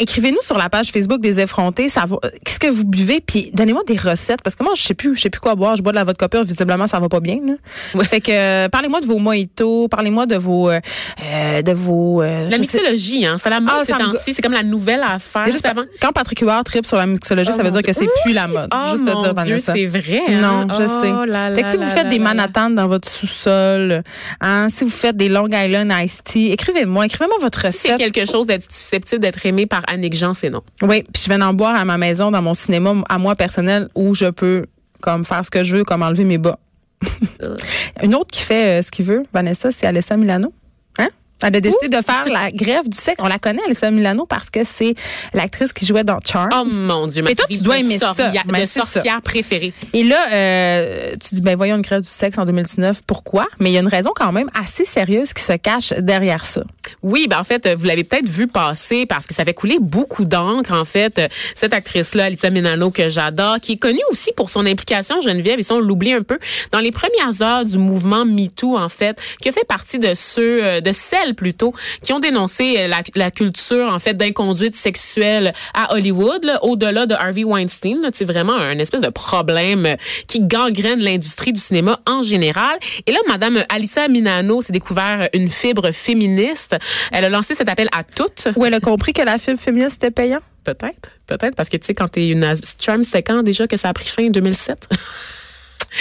Écrivez-nous 0.00 0.40
sur 0.42 0.58
la 0.58 0.68
page 0.68 0.90
Facebook 0.90 1.20
des 1.20 1.40
effrontés. 1.40 1.88
Ça 1.88 2.04
va- 2.06 2.18
Qu'est-ce 2.44 2.58
que 2.58 2.66
vous 2.68 2.84
buvez 2.84 3.20
Puis 3.20 3.50
donnez-moi 3.54 3.82
des 3.86 3.96
recettes 3.96 4.40
parce 4.42 4.56
que 4.56 4.64
moi 4.64 4.72
je 4.76 4.82
sais 4.82 4.94
plus, 4.94 5.14
je 5.16 5.20
sais 5.22 5.30
plus 5.30 5.40
quoi 5.40 5.54
boire. 5.54 5.76
Je 5.76 5.82
bois 5.82 5.92
de 5.92 5.96
la 5.96 6.04
vodka 6.04 6.28
pure. 6.28 6.42
Visiblement 6.44 6.86
ça 6.86 6.98
va 6.98 7.08
pas 7.08 7.20
bien. 7.20 7.38
Là. 7.46 8.02
Fait 8.04 8.20
que 8.20 8.32
euh, 8.32 8.68
parlez-moi 8.68 9.00
de 9.00 9.06
vos 9.06 9.18
mojitos. 9.18 9.88
Parlez-moi 9.88 10.26
de 10.26 10.36
vos 10.36 10.70
euh, 10.70 10.80
euh, 11.22 11.62
de 11.62 11.72
vos. 11.72 12.22
euh, 12.22 12.44
La 12.48 12.52
sais- 12.56 12.58
mixologie, 12.62 13.26
hein, 13.26 13.36
c'est 13.42 13.50
la 13.50 13.60
mode 13.60 13.70
Ah, 13.80 13.84
ces 13.84 13.92
temps-ci. 13.92 14.34
C'est 14.34 14.42
comme 14.42 14.52
la 14.52 14.62
nouvelle 14.62 15.02
affaire. 15.02 15.50
Juste 15.50 15.66
avant. 15.66 15.84
quand 16.00 16.12
Patrick 16.12 16.40
Huard 16.40 16.64
tripe 16.64 16.86
sur 16.86 16.96
la 16.96 17.06
mixologie, 17.06 17.50
Oh 17.52 17.56
ça 17.56 17.62
veut 17.62 17.70
dire 17.70 17.82
que 17.82 17.92
c'est 17.92 18.08
plus 18.24 18.32
la 18.32 18.46
mode. 18.46 18.70
Oh 18.72 18.90
Juste 18.92 19.04
mon 19.04 19.22
te 19.22 19.44
dire, 19.44 19.58
c'est 19.60 19.86
vrai. 19.86 20.20
hein? 20.28 20.66
Non, 20.66 20.74
je 20.74 20.84
Oh 20.84 20.88
sais. 20.88 21.54
fait 21.56 21.62
que 21.62 21.70
si 21.72 21.76
vous 21.76 21.84
faites 21.90 22.08
des. 22.08 22.18
Manhattan 22.20 22.70
dans 22.70 22.86
votre 22.86 23.08
sous-sol, 23.10 24.02
hein, 24.40 24.68
si 24.68 24.84
vous 24.84 24.90
faites 24.90 25.16
des 25.16 25.28
Long 25.28 25.48
Island 25.50 25.90
Iced 26.04 26.22
Tea, 26.24 26.52
écrivez-moi, 26.52 27.06
écrivez-moi 27.06 27.36
votre 27.40 27.66
Si 27.66 27.72
c'est 27.72 27.92
recette. 27.94 28.12
quelque 28.12 28.30
chose 28.30 28.46
d'être 28.46 28.70
susceptible 28.72 29.20
d'être 29.22 29.44
aimé 29.46 29.66
par 29.66 29.82
Annick 29.92 30.14
Jean, 30.14 30.32
c'est 30.34 30.50
non. 30.50 30.62
Oui, 30.82 31.02
puis 31.12 31.22
je 31.24 31.28
vais 31.28 31.42
en 31.42 31.52
boire 31.52 31.74
à 31.74 31.84
ma 31.84 31.98
maison, 31.98 32.30
dans 32.30 32.42
mon 32.42 32.54
cinéma, 32.54 32.94
à 33.08 33.18
moi 33.18 33.34
personnel, 33.34 33.88
où 33.94 34.14
je 34.14 34.26
peux 34.26 34.66
comme 35.02 35.24
faire 35.24 35.44
ce 35.44 35.50
que 35.50 35.64
je 35.64 35.76
veux, 35.76 35.84
comme 35.84 36.02
enlever 36.02 36.24
mes 36.24 36.38
bas. 36.38 36.58
Une 38.02 38.14
autre 38.14 38.30
qui 38.30 38.42
fait 38.42 38.80
euh, 38.80 38.82
ce 38.82 38.90
qu'il 38.90 39.04
veut, 39.06 39.22
Vanessa, 39.32 39.70
c'est 39.70 39.86
Alessa 39.86 40.16
Milano. 40.16 40.52
Hein? 40.98 41.08
Elle 41.42 41.56
a 41.56 41.60
décidé 41.60 41.88
de 41.88 42.02
faire 42.02 42.24
la 42.30 42.50
grève 42.52 42.86
du 42.88 42.96
sexe. 42.96 43.16
On 43.22 43.26
la 43.26 43.38
connaît, 43.38 43.62
Alessa 43.64 43.90
Milano, 43.90 44.26
parce 44.26 44.50
que 44.50 44.62
c'est 44.64 44.94
l'actrice 45.32 45.72
qui 45.72 45.86
jouait 45.86 46.04
dans 46.04 46.18
Charm. 46.24 46.50
Oh 46.54 46.64
mon 46.66 47.06
Dieu, 47.06 47.22
ma 47.22 47.30
Mais 47.30 47.34
toi, 47.34 47.46
tu 47.48 47.58
dois 47.58 47.78
aimer 47.78 47.96
ça. 47.98 48.08
sorcia- 48.14 48.42
Ben, 48.46 48.66
sorcière 48.66 49.22
préférée. 49.22 49.72
Et 49.94 50.02
là, 50.04 50.18
euh, 50.32 51.12
tu 51.20 51.34
dis, 51.36 51.40
ben 51.40 51.56
voyons 51.56 51.76
une 51.76 51.82
grève 51.82 52.02
du 52.02 52.08
sexe 52.08 52.36
en 52.38 52.44
2019. 52.44 53.00
Pourquoi? 53.06 53.46
Mais 53.58 53.70
il 53.70 53.72
y 53.72 53.78
a 53.78 53.80
une 53.80 53.88
raison 53.88 54.10
quand 54.14 54.32
même 54.32 54.50
assez 54.54 54.84
sérieuse 54.84 55.32
qui 55.32 55.42
se 55.42 55.54
cache 55.54 55.94
derrière 55.98 56.44
ça. 56.44 56.62
Oui, 57.02 57.26
ben 57.28 57.38
en 57.38 57.44
fait, 57.44 57.66
euh, 57.66 57.76
vous 57.78 57.84
l'avez 57.86 58.04
peut-être 58.04 58.28
vu 58.28 58.46
passer 58.46 59.06
parce 59.06 59.26
que 59.26 59.34
ça 59.34 59.44
fait 59.44 59.54
couler 59.54 59.78
beaucoup 59.80 60.24
d'encre. 60.24 60.72
En 60.72 60.84
fait, 60.84 61.18
Euh, 61.18 61.28
cette 61.54 61.72
actrice-là, 61.72 62.24
Alissa 62.24 62.50
Milano, 62.50 62.90
que 62.90 63.08
j'adore, 63.08 63.58
qui 63.60 63.72
est 63.72 63.76
connue 63.76 64.00
aussi 64.10 64.32
pour 64.36 64.50
son 64.50 64.66
implication, 64.66 65.20
Geneviève, 65.20 65.58
et 65.58 65.62
ça 65.62 65.74
on 65.74 65.80
l'oublie 65.80 66.12
un 66.12 66.22
peu, 66.22 66.38
dans 66.72 66.80
les 66.80 66.90
premières 66.90 67.42
heures 67.42 67.64
du 67.64 67.78
mouvement 67.78 68.24
MeToo, 68.24 68.76
en 68.76 68.88
fait, 68.88 69.20
qui 69.40 69.48
a 69.48 69.52
fait 69.52 69.66
partie 69.66 69.98
de 69.98 70.14
ceux, 70.14 70.64
euh, 70.64 70.80
de 70.80 70.92
celles 70.92 71.34
plutôt, 71.34 71.74
qui 72.02 72.12
ont 72.12 72.20
dénoncé 72.20 72.88
la, 72.88 73.02
la 73.14 73.30
culture, 73.30 73.88
en 73.92 73.98
fait, 73.98 74.14
d'inconduite 74.14 74.76
sexuelle 74.76 75.52
à 75.74 75.94
Hollywood, 75.94 76.44
là, 76.44 76.62
au-delà 76.64 77.06
de 77.06 77.14
Harvey 77.14 77.44
Weinstein. 77.44 78.10
C'est 78.12 78.24
vraiment 78.24 78.54
un 78.56 78.78
espèce 78.78 79.02
de 79.02 79.08
problème 79.10 79.96
qui 80.26 80.40
gangrène 80.40 81.00
l'industrie 81.00 81.52
du 81.52 81.60
cinéma 81.60 82.00
en 82.06 82.22
général. 82.22 82.78
Et 83.06 83.12
là, 83.12 83.18
Madame 83.28 83.62
Alissa 83.68 84.08
Milano 84.08 84.62
s'est 84.62 84.72
découvert 84.72 85.28
une 85.34 85.50
fibre 85.50 85.90
féministe. 85.92 86.76
Elle 87.12 87.24
a 87.24 87.28
lancé 87.28 87.54
cet 87.54 87.68
appel 87.68 87.88
à 87.92 88.04
toutes. 88.04 88.48
Où 88.56 88.64
elle 88.64 88.74
a 88.74 88.80
compris 88.80 89.12
que 89.12 89.22
la 89.22 89.38
fibre 89.38 89.60
féministe 89.60 89.96
était 90.02 90.10
payant? 90.10 90.40
Peut-être, 90.64 91.10
peut-être, 91.26 91.56
parce 91.56 91.68
que 91.68 91.76
tu 91.76 91.86
sais, 91.86 91.94
quand 91.94 92.08
t'es 92.08 92.28
une 92.28 92.54
Charm, 92.78 93.02
c'était 93.02 93.22
quand 93.22 93.42
déjà 93.42 93.66
que 93.66 93.76
ça 93.76 93.88
a 93.88 93.92
pris 93.92 94.08
fin 94.08 94.26
en 94.26 94.30
2007? 94.30 94.88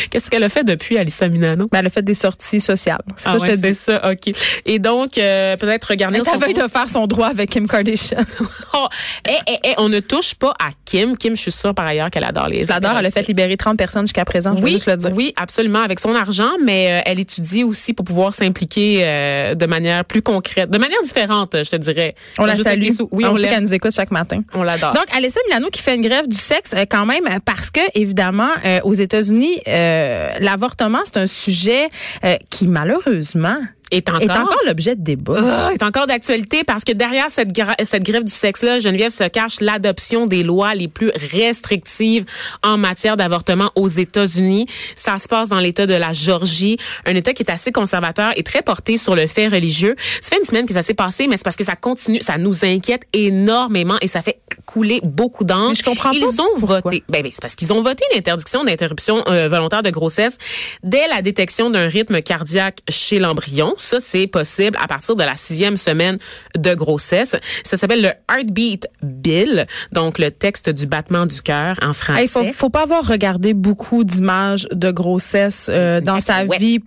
Qu'est-ce 0.10 0.30
qu'elle 0.30 0.44
a 0.44 0.50
fait 0.50 0.64
depuis, 0.64 0.98
Alissa 0.98 1.28
Milano? 1.28 1.68
Ben, 1.72 1.80
elle 1.80 1.88
a 1.88 1.90
fait 1.90 2.02
des 2.02 2.14
sorties 2.14 2.62
sociales. 2.62 3.02
C'est 3.18 3.30
Ah 3.30 3.32
ça, 3.34 3.38
ouais, 3.38 3.48
je 3.50 3.56
te 3.56 3.58
c'est 3.62 3.70
dis. 3.70 3.76
ça, 3.76 4.12
OK. 4.12 4.36
Et 4.66 4.80
donc, 4.80 5.18
euh, 5.18 5.58
peut-être 5.58 5.86
regarder 5.86 6.20
Elle 6.20 6.26
son 6.26 6.38
veille 6.38 6.54
de 6.54 6.68
faire 6.68 6.90
son 6.90 7.08
droit 7.08 7.28
avec 7.28 7.50
Kim 7.50 7.68
Kardashian. 7.68 8.20
Oh, 8.74 8.88
eh, 9.28 9.32
eh, 9.48 9.58
eh, 9.64 9.74
on 9.78 9.90
ne 9.90 10.00
touche 10.00 10.36
pas 10.36 10.52
à 10.60 10.70
Kim. 10.86 11.18
Kim, 11.18 11.36
je 11.36 11.42
suis 11.42 11.52
sûre 11.52 11.74
par 11.74 11.86
ailleurs 11.88 12.10
qu'elle 12.12 12.24
adore 12.24 12.48
les 12.48 12.66
J'adore, 12.66 12.94
elle 13.00 13.06
a 13.06 13.12
fait 13.12 13.28
libérer 13.28 13.58
30 13.58 13.78
personnes 13.78 14.04
jusqu'à 14.04 14.26
présent, 14.26 14.52
je 14.54 14.60
veux 14.60 14.66
oui, 14.66 14.72
juste 14.74 14.88
le 14.88 14.96
dire. 14.96 15.12
oui, 15.16 15.34
absolument, 15.36 15.82
avec 15.82 16.00
son 16.00 16.14
argent, 16.14 16.52
mais 16.64 17.00
euh, 17.00 17.02
elle 17.06 17.20
étudie 17.20 17.64
aussi 17.64 17.94
pour 17.94 18.06
pouvoir 18.06 18.34
s'impliquer 18.34 19.00
euh, 19.02 19.56
de 19.56 19.66
manière 19.66 20.06
plus 20.06 20.22
concrète, 20.22 20.70
de 20.70 20.78
manière 20.78 21.02
différente, 21.04 21.56
je 21.64 21.70
te 21.70 21.76
dirais. 21.78 22.16
On 22.38 22.46
la 22.46 22.56
salue. 22.56 22.90
Oui, 23.12 23.26
on, 23.26 23.32
on, 23.32 23.36
sait 23.38 23.48
qu'elle 23.48 23.64
nous 23.64 23.74
écoute 23.74 23.92
chaque 23.92 24.12
matin. 24.12 24.44
On 24.54 24.62
l'adore. 24.64 24.94
Donc, 24.94 25.06
Alessa 25.16 25.40
Milano 25.48 25.70
qui 25.72 25.82
fait 25.82 25.96
une 25.96 26.04
grève 26.04 26.28
du 26.28 26.38
sexe 26.38 26.76
quand 26.90 27.06
même 27.08 27.24
parce 27.44 27.72
que, 27.72 27.82
évidemment, 27.96 28.50
aux 28.84 28.94
États-Unis, 28.94 29.60
euh, 29.80 30.34
l'avortement, 30.40 31.00
c'est 31.06 31.18
un 31.18 31.28
sujet 31.28 31.90
euh, 32.24 32.36
qui, 32.50 32.68
malheureusement, 32.68 33.58
est 33.92 34.10
encore, 34.10 34.22
est 34.22 34.32
encore 34.32 34.62
l'objet 34.68 34.96
de 34.96 35.02
débat. 35.02 35.40
Ah, 35.44 35.70
est 35.74 35.84
encore 35.84 36.08
d'actualité 36.08 36.64
parce 36.64 36.84
que 36.84 36.92
derrière 36.92 37.28
cette 37.30 37.52
grève 37.52 38.24
du 38.24 38.32
sexe-là, 38.32 38.80
Geneviève 38.80 39.12
se 39.12 39.28
cache 39.28 39.62
l'adoption 39.62 40.28
des 40.28 40.44
lois 40.44 40.76
les 40.76 40.88
plus 40.88 41.12
restrictives 41.32 42.26
en 42.64 42.78
matière 42.78 43.18
d'avortement 43.18 43.72
aux 43.76 43.88
États-Unis. 43.88 44.68
Ça 44.96 45.18
se 45.18 45.28
passe 45.28 45.50
dans 45.50 45.60
l'État 45.60 45.86
de 45.86 45.94
la 45.94 46.12
Georgie, 46.12 46.78
un 47.06 47.16
État 47.16 47.34
qui 47.34 47.44
est 47.44 47.52
assez 47.52 47.72
conservateur 47.72 48.32
et 48.36 48.44
très 48.44 48.62
porté 48.62 48.98
sur 48.98 49.16
le 49.16 49.28
fait 49.28 49.48
religieux. 49.48 49.96
Ça 50.22 50.30
fait 50.30 50.38
une 50.38 50.46
semaine 50.46 50.66
que 50.66 50.74
ça 50.74 50.84
s'est 50.84 50.94
passé, 50.94 51.28
mais 51.28 51.38
c'est 51.38 51.44
parce 51.44 51.56
que 51.56 51.64
ça 51.64 51.76
continue, 51.76 52.22
ça 52.22 52.38
nous 52.38 52.66
inquiète 52.66 53.04
énormément 53.14 53.98
et 54.02 54.08
ça 54.08 54.22
fait 54.22 54.40
coulé 54.70 55.00
beaucoup 55.04 55.46
d'encre. 55.46 55.76
Je 55.76 55.84
comprends 55.84 56.12
Ils 56.12 56.22
pas 56.22 56.44
ont 56.44 56.60
pourquoi. 56.60 56.82
voté. 56.82 57.04
Ben, 57.10 57.24
ben, 57.24 57.32
c'est 57.32 57.42
parce 57.42 57.56
qu'ils 57.56 57.74
ont 57.74 57.82
voté 57.82 58.04
l'interdiction 58.14 58.64
d'interruption 58.64 59.24
euh, 59.28 59.50
volontaire 59.50 59.82
de 59.82 59.90
grossesse 59.90 60.38
dès 60.84 61.08
la 61.08 61.24
détection 61.24 61.72
d'un 61.72 61.88
rythme 61.88 62.22
cardiaque 62.22 62.78
chez 62.88 63.18
l'embryon. 63.18 63.74
Ça, 63.78 64.00
c'est 64.00 64.28
possible 64.28 64.78
à 64.80 64.86
partir 64.86 65.16
de 65.16 65.24
la 65.24 65.36
sixième 65.36 65.76
semaine 65.76 66.20
de 66.56 66.76
grossesse. 66.76 67.36
Ça 67.64 67.78
s'appelle 67.78 68.04
le 68.04 68.12
Heartbeat 68.32 68.88
Bill, 69.02 69.66
donc 69.92 70.20
le 70.20 70.30
texte 70.30 70.70
du 70.70 70.86
battement 70.86 71.26
du 71.26 71.42
cœur 71.42 71.76
en 71.82 71.94
français. 71.94 72.22
Hey, 72.22 72.28
faut, 72.28 72.44
faut 72.54 72.70
pas 72.70 72.84
avoir 72.84 73.04
regardé 73.08 73.56
beaucoup 73.56 74.04
d'images 74.04 74.68
de 74.72 74.92
grossesse 74.92 75.66
euh, 75.70 76.00
dans 76.00 76.20
sa 76.20 76.44
vie. 76.44 76.80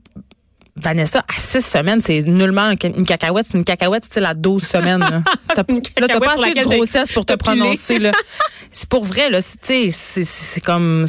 Vanessa, 0.76 1.20
à 1.28 1.38
six 1.38 1.60
semaines, 1.64 2.00
c'est 2.00 2.22
nullement 2.22 2.72
une 2.82 3.04
cacahuète. 3.06 3.46
C'est 3.50 3.58
une 3.58 3.64
cacahuète, 3.64 4.04
style 4.06 4.24
à 4.24 4.32
12 4.34 4.62
semaines. 4.62 5.00
Là, 5.00 5.22
T'as- 5.54 5.64
pas 6.20 6.32
assez 6.32 6.54
de 6.54 6.64
grossesse 6.64 7.12
pour 7.12 7.26
te 7.26 7.34
prononcer. 7.34 7.98
là. 7.98 8.12
C'est 8.72 8.88
pour 8.88 9.04
vrai, 9.04 9.28
là. 9.28 9.42
c'est- 9.42 9.60
Tu 9.60 9.66
sais, 9.66 9.90
c'est- 9.90 10.24
c'est 10.24 10.52
c'est 10.54 10.60
comme... 10.62 11.06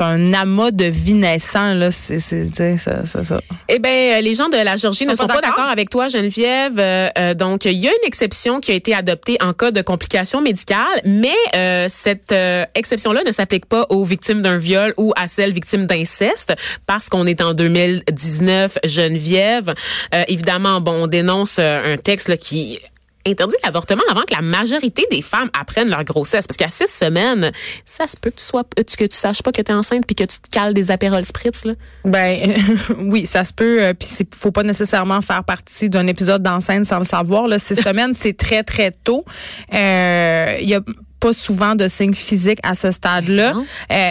C'est 0.00 0.06
un 0.06 0.32
amas 0.32 0.70
de 0.70 0.86
vie 0.86 1.12
naissant, 1.12 1.74
là. 1.74 1.90
C'est, 1.90 2.18
ça, 2.18 3.04
ça, 3.04 3.22
ça. 3.22 3.40
Eh 3.68 3.78
ben, 3.78 4.14
euh, 4.14 4.20
les 4.22 4.32
gens 4.32 4.48
de 4.48 4.56
la 4.56 4.76
Georgie 4.76 5.04
ne 5.04 5.14
Sont 5.14 5.26
pas 5.26 5.42
d'accord? 5.42 5.68
avec 5.68 5.90
toi, 5.90 6.08
Geneviève. 6.08 6.78
Euh, 6.78 7.08
euh, 7.18 7.34
donc, 7.34 7.66
il 7.66 7.72
y 7.76 7.86
a 7.86 7.90
une 7.90 8.06
exception 8.06 8.60
qui 8.60 8.72
a 8.72 8.74
été 8.74 8.94
adoptée 8.94 9.36
en 9.42 9.52
cas 9.52 9.72
de 9.72 9.82
complications 9.82 10.40
médicales, 10.40 11.02
mais 11.04 11.36
euh, 11.54 11.84
cette 11.90 12.32
euh, 12.32 12.64
exception-là 12.74 13.24
ne 13.26 13.30
s'applique 13.32 13.66
pas 13.66 13.84
aux 13.90 14.02
victimes 14.02 14.40
d'un 14.40 14.56
viol 14.56 14.94
ou 14.96 15.12
à 15.16 15.26
celles 15.26 15.52
victimes 15.52 15.84
d'inceste, 15.84 16.54
parce 16.86 17.10
qu'on 17.10 17.26
est 17.26 17.42
en 17.42 17.52
2019, 17.52 18.78
Geneviève. 18.84 19.74
Évidemment, 20.28 20.80
bon, 20.80 21.02
on 21.02 21.06
dénonce 21.08 21.58
un 21.58 21.98
texte 21.98 22.28
là, 22.28 22.38
qui 22.38 22.78
interdit 23.26 23.56
l'avortement 23.64 24.02
avant 24.10 24.22
que 24.22 24.34
la 24.34 24.42
majorité 24.42 25.06
des 25.10 25.20
femmes 25.22 25.50
apprennent 25.58 25.90
leur 25.90 26.04
grossesse. 26.04 26.46
Parce 26.46 26.56
qu'à 26.56 26.68
six 26.68 26.86
semaines, 26.88 27.52
ça 27.84 28.06
se 28.06 28.16
peut 28.16 28.30
que 28.30 28.36
tu 28.38 28.44
sois, 28.44 28.64
que 28.64 28.82
tu 29.04 29.16
saches 29.16 29.42
pas 29.42 29.52
que 29.52 29.60
tu 29.62 29.70
es 29.70 29.74
enceinte 29.74 30.06
puis 30.06 30.14
que 30.16 30.24
tu 30.24 30.38
te 30.38 30.48
cales 30.50 30.72
des 30.74 30.90
apérols 30.90 31.24
spritz, 31.24 31.64
là. 31.64 31.74
Ben 32.04 32.54
oui, 32.98 33.26
ça 33.26 33.44
se 33.44 33.52
peut. 33.52 33.82
euh, 33.82 33.94
Puis 33.94 34.08
c'est 34.10 34.34
faut 34.34 34.50
pas 34.50 34.62
nécessairement 34.62 35.20
faire 35.20 35.44
partie 35.44 35.90
d'un 35.90 36.06
épisode 36.06 36.42
d'enceinte 36.42 36.84
sans 36.86 36.98
le 36.98 37.04
savoir. 37.04 37.46
Là, 37.48 37.58
six 37.58 37.74
semaines, 37.82 38.14
c'est 38.14 38.36
très 38.36 38.62
très 38.62 38.90
tôt. 38.90 39.24
Euh, 39.74 40.56
Il 40.60 40.68
y 40.68 40.74
a 40.74 40.80
pas 41.20 41.32
souvent 41.34 41.74
de 41.74 41.86
signes 41.86 42.14
physiques 42.14 42.60
à 42.62 42.74
ce 42.74 42.90
stade-là. 42.90 43.52
Euh, 43.92 44.10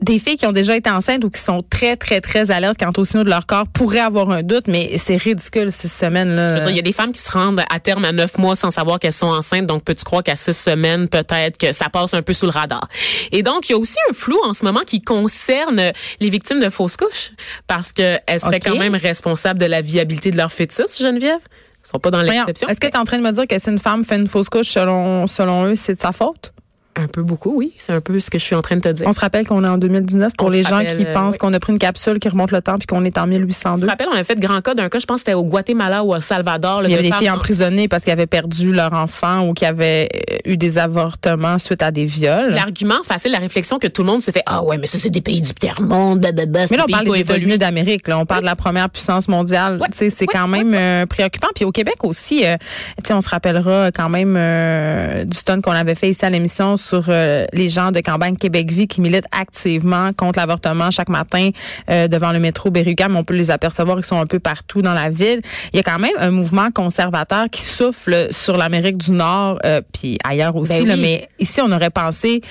des 0.00 0.18
filles 0.18 0.36
qui 0.36 0.46
ont 0.46 0.52
déjà 0.52 0.76
été 0.76 0.88
enceintes 0.90 1.24
ou 1.24 1.30
qui 1.30 1.40
sont 1.40 1.62
très, 1.68 1.96
très, 1.96 2.20
très 2.20 2.50
alertes 2.50 2.78
quant 2.78 2.92
au 2.96 3.04
signaux 3.04 3.24
de 3.24 3.28
leur 3.28 3.46
corps 3.46 3.66
pourraient 3.66 4.00
avoir 4.00 4.30
un 4.30 4.42
doute, 4.42 4.66
mais 4.66 4.96
c'est 4.98 5.16
ridicule, 5.16 5.70
six 5.70 5.92
semaines-là. 5.92 6.68
Il 6.68 6.76
y 6.76 6.78
a 6.78 6.82
des 6.82 6.92
femmes 6.92 7.12
qui 7.12 7.20
se 7.20 7.30
rendent 7.30 7.62
à 7.68 7.80
terme 7.80 8.04
à 8.04 8.12
neuf 8.12 8.38
mois 8.38 8.56
sans 8.56 8.70
savoir 8.70 8.98
qu'elles 8.98 9.12
sont 9.12 9.26
enceintes. 9.26 9.66
Donc, 9.66 9.84
peux-tu 9.84 10.04
croire 10.04 10.22
qu'à 10.22 10.36
six 10.36 10.56
semaines, 10.56 11.08
peut-être 11.08 11.58
que 11.58 11.72
ça 11.72 11.88
passe 11.88 12.14
un 12.14 12.22
peu 12.22 12.32
sous 12.32 12.46
le 12.46 12.52
radar? 12.52 12.88
Et 13.30 13.42
donc, 13.42 13.68
il 13.68 13.72
y 13.72 13.74
a 13.74 13.78
aussi 13.78 13.98
un 14.08 14.14
flou 14.14 14.38
en 14.44 14.52
ce 14.52 14.64
moment 14.64 14.80
qui 14.86 15.02
concerne 15.02 15.92
les 16.20 16.30
victimes 16.30 16.60
de 16.60 16.70
fausses 16.70 16.96
couches 16.96 17.32
parce 17.66 17.92
qu'elles 17.92 18.40
seraient 18.40 18.60
quand 18.60 18.76
même 18.76 18.94
responsables 18.94 19.60
de 19.60 19.66
la 19.66 19.82
viabilité 19.82 20.30
de 20.30 20.36
leur 20.36 20.52
fœtus, 20.52 21.00
Geneviève? 21.00 21.40
Ils 21.84 21.88
sont 21.88 21.98
pas 21.98 22.10
dans 22.10 22.22
l'exception. 22.22 22.68
Est-ce 22.68 22.80
que 22.80 22.86
tu 22.86 22.92
es 22.92 22.98
en 22.98 23.04
train 23.04 23.18
de 23.18 23.22
me 23.22 23.32
dire 23.32 23.46
que 23.46 23.58
si 23.58 23.70
une 23.70 23.78
femme 23.78 24.04
fait 24.04 24.16
une 24.16 24.28
fausse 24.28 24.48
couche, 24.48 24.68
selon, 24.68 25.26
selon 25.26 25.64
eux, 25.64 25.74
c'est 25.74 25.94
de 25.94 26.00
sa 26.00 26.12
faute? 26.12 26.52
Un 26.96 27.06
peu 27.06 27.22
beaucoup, 27.22 27.54
oui. 27.56 27.72
C'est 27.78 27.92
un 27.92 28.00
peu 28.00 28.18
ce 28.18 28.30
que 28.30 28.38
je 28.38 28.44
suis 28.44 28.56
en 28.56 28.62
train 28.62 28.74
de 28.76 28.80
te 28.80 28.88
dire. 28.88 29.06
On 29.06 29.12
se 29.12 29.20
rappelle 29.20 29.46
qu'on 29.46 29.62
est 29.64 29.68
en 29.68 29.78
2019 29.78 30.32
pour 30.36 30.48
On 30.48 30.50
se 30.50 30.56
les 30.56 30.62
gens 30.64 30.70
rappelle, 30.76 30.96
qui 30.98 31.04
pensent 31.04 31.34
oui. 31.34 31.38
qu'on 31.38 31.52
a 31.52 31.60
pris 31.60 31.72
une 31.72 31.78
capsule 31.78 32.18
qui 32.18 32.28
remonte 32.28 32.50
le 32.50 32.60
temps 32.62 32.76
puis 32.78 32.86
qu'on 32.86 33.04
est 33.04 33.16
en 33.16 33.24
Je 33.26 33.30
1802. 33.30 33.84
me 33.86 33.90
rappelle, 33.90 34.08
on 34.12 34.16
a 34.16 34.24
fait 34.24 34.38
grand 34.40 34.60
cas 34.60 34.74
d'un 34.74 34.88
cas, 34.88 34.98
je 34.98 35.06
pense 35.06 35.18
que 35.18 35.20
c'était 35.26 35.34
au 35.34 35.44
Guatemala 35.44 36.02
ou 36.02 36.12
au 36.14 36.20
Salvador. 36.20 36.82
là, 36.82 36.88
Il 36.88 36.92
y 36.92 36.94
avait 36.94 37.04
de 37.04 37.10
des 37.10 37.16
filles 37.16 37.30
en- 37.30 37.36
emprisonnées 37.36 37.86
parce 37.86 38.02
qu'elles 38.04 38.14
avaient 38.14 38.26
perdu 38.26 38.72
leur 38.72 38.92
enfant 38.92 39.46
ou 39.46 39.54
qui 39.54 39.64
avaient 39.66 40.08
euh, 40.32 40.36
eu 40.44 40.56
des 40.56 40.78
avortements 40.78 41.58
suite 41.58 41.82
à 41.82 41.92
des 41.92 42.04
viols. 42.06 42.50
L'argument 42.50 43.02
facile, 43.04 43.30
la 43.30 43.38
réflexion 43.38 43.78
que 43.78 43.86
tout 43.86 44.02
le 44.02 44.08
monde 44.08 44.20
se 44.20 44.32
fait, 44.32 44.42
ah 44.46 44.62
ouais, 44.64 44.76
mais 44.76 44.86
ça, 44.88 44.98
c'est 44.98 45.10
des 45.10 45.20
pays 45.22 45.42
du 45.42 45.54
tiers-monde, 45.54 46.18
blablabla. 46.20 46.66
Mais 46.72 46.76
là, 46.76 46.84
on 46.88 46.90
parle 46.90 47.04
des. 47.10 47.20
États-Unis 47.20 47.56
d'Amérique. 47.58 48.08
Là, 48.08 48.18
on 48.18 48.26
parle 48.26 48.40
de 48.40 48.46
la 48.46 48.56
première 48.56 48.90
puissance 48.90 49.28
mondiale. 49.28 49.78
Sais, 49.92 50.10
C'est 50.10 50.26
quand 50.26 50.48
même 50.48 50.74
euh, 50.74 51.06
préoccupant. 51.06 51.48
Puis 51.54 51.64
au 51.64 51.70
Québec 51.72 52.02
aussi, 52.02 52.44
euh, 52.44 52.56
tu 52.98 53.04
sais, 53.08 53.14
on 53.14 53.20
se 53.20 53.28
rappellera 53.28 53.90
quand 53.92 54.08
même 54.08 54.34
euh, 54.36 55.24
du 55.24 55.38
ton 55.44 55.60
qu'on 55.60 55.70
avait 55.70 55.94
fait 55.94 56.10
ici 56.10 56.24
à 56.24 56.30
l'émission 56.30 56.76
sur 56.80 57.04
euh, 57.08 57.46
les 57.52 57.68
gens 57.68 57.92
de 57.92 58.00
campagne 58.00 58.36
Québec 58.36 58.70
Vie 58.70 58.88
qui 58.88 59.00
militent 59.00 59.26
activement 59.32 60.12
contre 60.12 60.38
l'avortement 60.38 60.90
chaque 60.90 61.08
matin 61.08 61.50
euh, 61.90 62.08
devant 62.08 62.32
le 62.32 62.40
métro 62.40 62.70
Berry-UQAM. 62.70 63.16
On 63.16 63.24
peut 63.24 63.34
les 63.34 63.50
apercevoir, 63.50 63.98
ils 63.98 64.04
sont 64.04 64.20
un 64.20 64.26
peu 64.26 64.40
partout 64.40 64.82
dans 64.82 64.94
la 64.94 65.10
ville. 65.10 65.40
Il 65.72 65.76
y 65.76 65.80
a 65.80 65.82
quand 65.82 65.98
même 65.98 66.14
un 66.18 66.30
mouvement 66.30 66.70
conservateur 66.70 67.48
qui 67.50 67.62
souffle 67.62 68.28
sur 68.30 68.56
l'Amérique 68.56 68.96
du 68.96 69.12
Nord, 69.12 69.58
euh, 69.64 69.80
puis 69.92 70.18
ailleurs 70.24 70.56
aussi. 70.56 70.72
Ben 70.72 70.86
là, 70.86 70.94
oui. 70.94 71.00
mais 71.00 71.28
ici, 71.38 71.60
on 71.60 71.70
aurait 71.70 71.90
pensé 71.90 72.42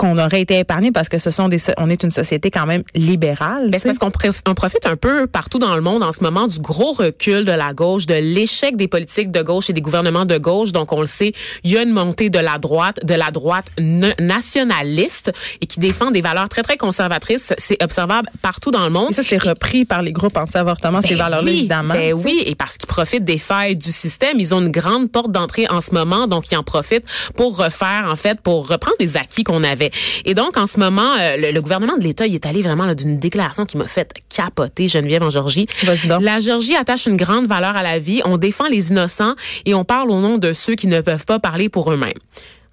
qu'on 0.00 0.16
aurait 0.16 0.40
été 0.40 0.58
épargné 0.58 0.92
parce 0.92 1.10
que 1.10 1.18
ce 1.18 1.30
sont 1.30 1.48
des, 1.48 1.58
on 1.76 1.90
est 1.90 2.02
une 2.02 2.10
société 2.10 2.50
quand 2.50 2.64
même 2.64 2.82
libérale. 2.94 3.68
Ben, 3.68 3.78
c'est 3.78 3.86
parce 3.88 3.98
qu'on 3.98 4.10
on 4.46 4.54
profite 4.54 4.86
un 4.86 4.96
peu 4.96 5.26
partout 5.26 5.58
dans 5.58 5.74
le 5.74 5.82
monde 5.82 6.02
en 6.02 6.10
ce 6.10 6.24
moment 6.24 6.46
du 6.46 6.58
gros 6.58 6.92
recul 6.92 7.44
de 7.44 7.52
la 7.52 7.74
gauche, 7.74 8.06
de 8.06 8.14
l'échec 8.14 8.76
des 8.76 8.88
politiques 8.88 9.30
de 9.30 9.42
gauche 9.42 9.68
et 9.68 9.74
des 9.74 9.82
gouvernements 9.82 10.24
de 10.24 10.38
gauche. 10.38 10.72
Donc, 10.72 10.94
on 10.94 11.02
le 11.02 11.06
sait, 11.06 11.32
il 11.64 11.72
y 11.72 11.76
a 11.76 11.82
une 11.82 11.92
montée 11.92 12.30
de 12.30 12.38
la 12.38 12.56
droite, 12.56 13.04
de 13.04 13.12
la 13.12 13.30
droite 13.30 13.66
na- 13.78 14.14
nationaliste 14.18 15.32
et 15.60 15.66
qui 15.66 15.80
défend 15.80 16.10
des 16.10 16.22
valeurs 16.22 16.48
très, 16.48 16.62
très 16.62 16.78
conservatrices. 16.78 17.52
C'est 17.58 17.82
observable 17.82 18.28
partout 18.40 18.70
dans 18.70 18.84
le 18.84 18.90
monde. 18.90 19.10
Et 19.10 19.14
ça, 19.14 19.22
c'est 19.22 19.42
repris 19.42 19.84
par 19.84 20.00
les 20.00 20.12
groupes 20.12 20.38
anti-avortement, 20.38 21.02
ces 21.02 21.10
Ben 21.10 21.18
valeurs-là, 21.18 21.50
oui, 21.50 21.58
évidemment. 21.58 21.94
Ben 21.94 22.14
oui, 22.14 22.42
et 22.46 22.54
parce 22.54 22.78
qu'ils 22.78 22.88
profitent 22.88 23.24
des 23.24 23.38
failles 23.38 23.76
du 23.76 23.92
système, 23.92 24.40
ils 24.40 24.54
ont 24.54 24.60
une 24.60 24.70
grande 24.70 25.12
porte 25.12 25.30
d'entrée 25.30 25.66
en 25.68 25.82
ce 25.82 25.92
moment, 25.92 26.26
donc 26.26 26.50
ils 26.50 26.56
en 26.56 26.62
profitent 26.62 27.04
pour 27.34 27.58
refaire, 27.58 28.06
en 28.10 28.16
fait, 28.16 28.40
pour 28.40 28.66
reprendre 28.66 28.96
les 28.98 29.18
acquis 29.18 29.44
qu'on 29.44 29.62
avait. 29.62 29.89
Et 30.24 30.34
donc, 30.34 30.56
en 30.56 30.66
ce 30.66 30.78
moment, 30.78 31.16
euh, 31.18 31.36
le, 31.36 31.52
le 31.52 31.60
gouvernement 31.62 31.96
de 31.96 32.04
l'État, 32.04 32.26
il 32.26 32.34
est 32.34 32.46
allé 32.46 32.62
vraiment 32.62 32.92
d'une 32.94 33.18
déclaration 33.18 33.66
qui 33.66 33.76
m'a 33.76 33.86
fait 33.86 34.12
capoter, 34.34 34.88
Geneviève 34.88 35.22
en 35.22 35.30
Georgie. 35.30 35.66
Donc. 36.08 36.22
La 36.22 36.38
Georgie 36.38 36.76
attache 36.76 37.06
une 37.06 37.16
grande 37.16 37.46
valeur 37.46 37.76
à 37.76 37.82
la 37.82 37.98
vie. 37.98 38.22
On 38.24 38.36
défend 38.36 38.68
les 38.68 38.90
innocents 38.90 39.34
et 39.64 39.74
on 39.74 39.84
parle 39.84 40.10
au 40.10 40.20
nom 40.20 40.38
de 40.38 40.52
ceux 40.52 40.74
qui 40.74 40.86
ne 40.86 41.00
peuvent 41.00 41.24
pas 41.24 41.38
parler 41.38 41.68
pour 41.68 41.92
eux-mêmes. 41.92 42.12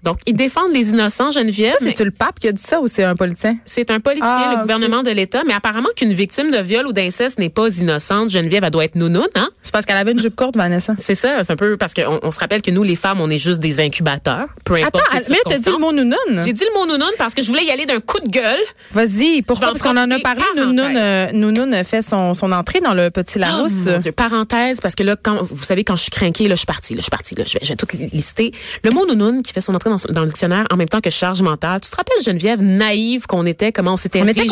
Donc, 0.03 0.19
ils 0.25 0.35
défendent 0.35 0.71
les 0.73 0.89
innocents, 0.89 1.31
Geneviève. 1.31 1.75
C'est-tu 1.79 2.03
le 2.05 2.11
pape 2.11 2.39
qui 2.39 2.47
a 2.47 2.51
dit 2.51 2.61
ça 2.61 2.79
ou 2.79 2.87
c'est 2.87 3.03
un 3.03 3.15
politicien? 3.15 3.57
c'est 3.65 3.89
un 3.91 3.99
politicien, 3.99 4.29
Ah, 4.29 4.53
le 4.55 4.61
gouvernement 4.61 5.03
de 5.03 5.09
l'État, 5.11 5.43
mais 5.45 5.53
apparemment 5.53 5.89
qu'une 5.95 6.13
victime 6.13 6.51
de 6.51 6.57
viol 6.59 6.85
ou 6.87 6.93
d'inceste 6.93 7.39
n'est 7.39 7.49
pas 7.49 7.67
innocente. 7.77 8.29
Geneviève, 8.29 8.63
elle 8.63 8.71
doit 8.71 8.85
être 8.85 8.95
nounoune, 8.95 9.27
hein? 9.35 9.49
C'est 9.63 9.71
parce 9.71 9.85
qu'elle 9.85 9.97
avait 9.97 10.11
une 10.11 10.19
jupe 10.19 10.35
courte, 10.35 10.55
Vanessa. 10.55 10.93
C'est 10.97 11.15
ça, 11.15 11.43
c'est 11.43 11.53
un 11.53 11.55
peu 11.55 11.77
parce 11.77 11.93
qu'on 11.93 12.19
on 12.21 12.31
se 12.31 12.39
rappelle 12.39 12.61
que 12.61 12.71
nous, 12.71 12.83
les 12.83 12.95
femmes, 12.95 13.21
on 13.21 13.29
est 13.29 13.37
juste 13.37 13.59
des 13.59 13.79
incubateurs, 13.79 14.47
peu 14.63 14.75
importe 14.75 14.95
Attends, 15.11 15.17
les 15.17 15.23
mais 15.29 15.37
t'as 15.49 15.57
dit 15.59 15.69
le 15.69 15.77
mot 15.77 15.91
nounoun. 15.91 16.43
J'ai 16.45 16.53
dit 16.53 16.63
le 16.63 16.79
mot 16.79 16.85
nounoune 16.85 17.11
parce 17.17 17.33
que 17.33 17.41
je 17.41 17.47
voulais 17.47 17.65
y 17.65 17.71
aller 17.71 17.85
d'un 17.85 17.99
coup 17.99 18.19
de 18.19 18.29
gueule. 18.29 18.59
Vas-y, 18.91 19.41
pourquoi? 19.41 19.69
Parce 19.69 19.81
qu'on 19.81 19.97
en 19.97 20.09
a 20.11 20.19
parlé. 20.19 20.41
Nounoun, 20.55 20.95
euh, 20.95 21.31
Nounoun 21.33 21.83
fait 21.83 22.01
son, 22.01 22.33
son 22.33 22.51
entrée 22.51 22.79
dans 22.81 22.93
le 22.93 23.09
Petit 23.09 23.39
Larousse. 23.39 23.73
Oh, 23.87 23.89
mon 23.91 23.97
Dieu. 23.97 24.11
Parenthèse, 24.11 24.79
parce 24.79 24.95
que 24.95 25.03
là, 25.03 25.15
quand 25.21 25.41
vous 25.43 25.63
savez, 25.63 25.83
quand 25.83 25.95
je 25.95 26.03
suis 26.03 26.11
craquée, 26.11 26.47
là, 26.47 26.55
je 26.55 26.59
suis 26.59 26.65
partie, 26.65 26.93
là, 26.93 26.99
je 26.99 27.03
suis 27.03 27.09
partie, 27.11 27.35
là, 27.35 27.43
je 27.45 27.53
vais, 27.53 27.59
je 27.63 27.69
vais 27.69 27.75
tout 27.75 27.87
lister. 28.13 28.51
Le 28.83 28.91
mot 28.91 29.05
nounoun 29.05 29.41
qui 29.41 29.53
fait 29.53 29.61
son 29.61 29.73
entrée 29.75 29.86
dans, 29.89 30.13
dans 30.13 30.21
le 30.21 30.27
dictionnaire 30.27 30.65
en 30.71 30.77
même 30.77 30.89
temps 30.89 31.01
que 31.01 31.09
charge 31.09 31.41
mentale. 31.41 31.81
Tu 31.81 31.89
te 31.89 31.95
rappelles, 31.95 32.21
Geneviève, 32.23 32.61
naïve 32.61 33.25
qu'on 33.27 33.45
était, 33.45 33.71
comment 33.71 33.93
on 33.93 33.97
s'était 33.97 34.21
réjouis 34.21 34.47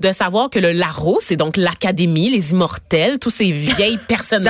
de 0.00 0.12
savoir 0.12 0.50
que 0.50 0.58
le 0.58 0.72
Larousse, 0.72 1.24
c'est 1.26 1.36
donc 1.36 1.56
l'académie, 1.56 2.30
les 2.30 2.52
immortels, 2.52 3.18
tous 3.18 3.30
ces 3.30 3.50
vieilles 3.50 3.98
personnes 4.08 4.44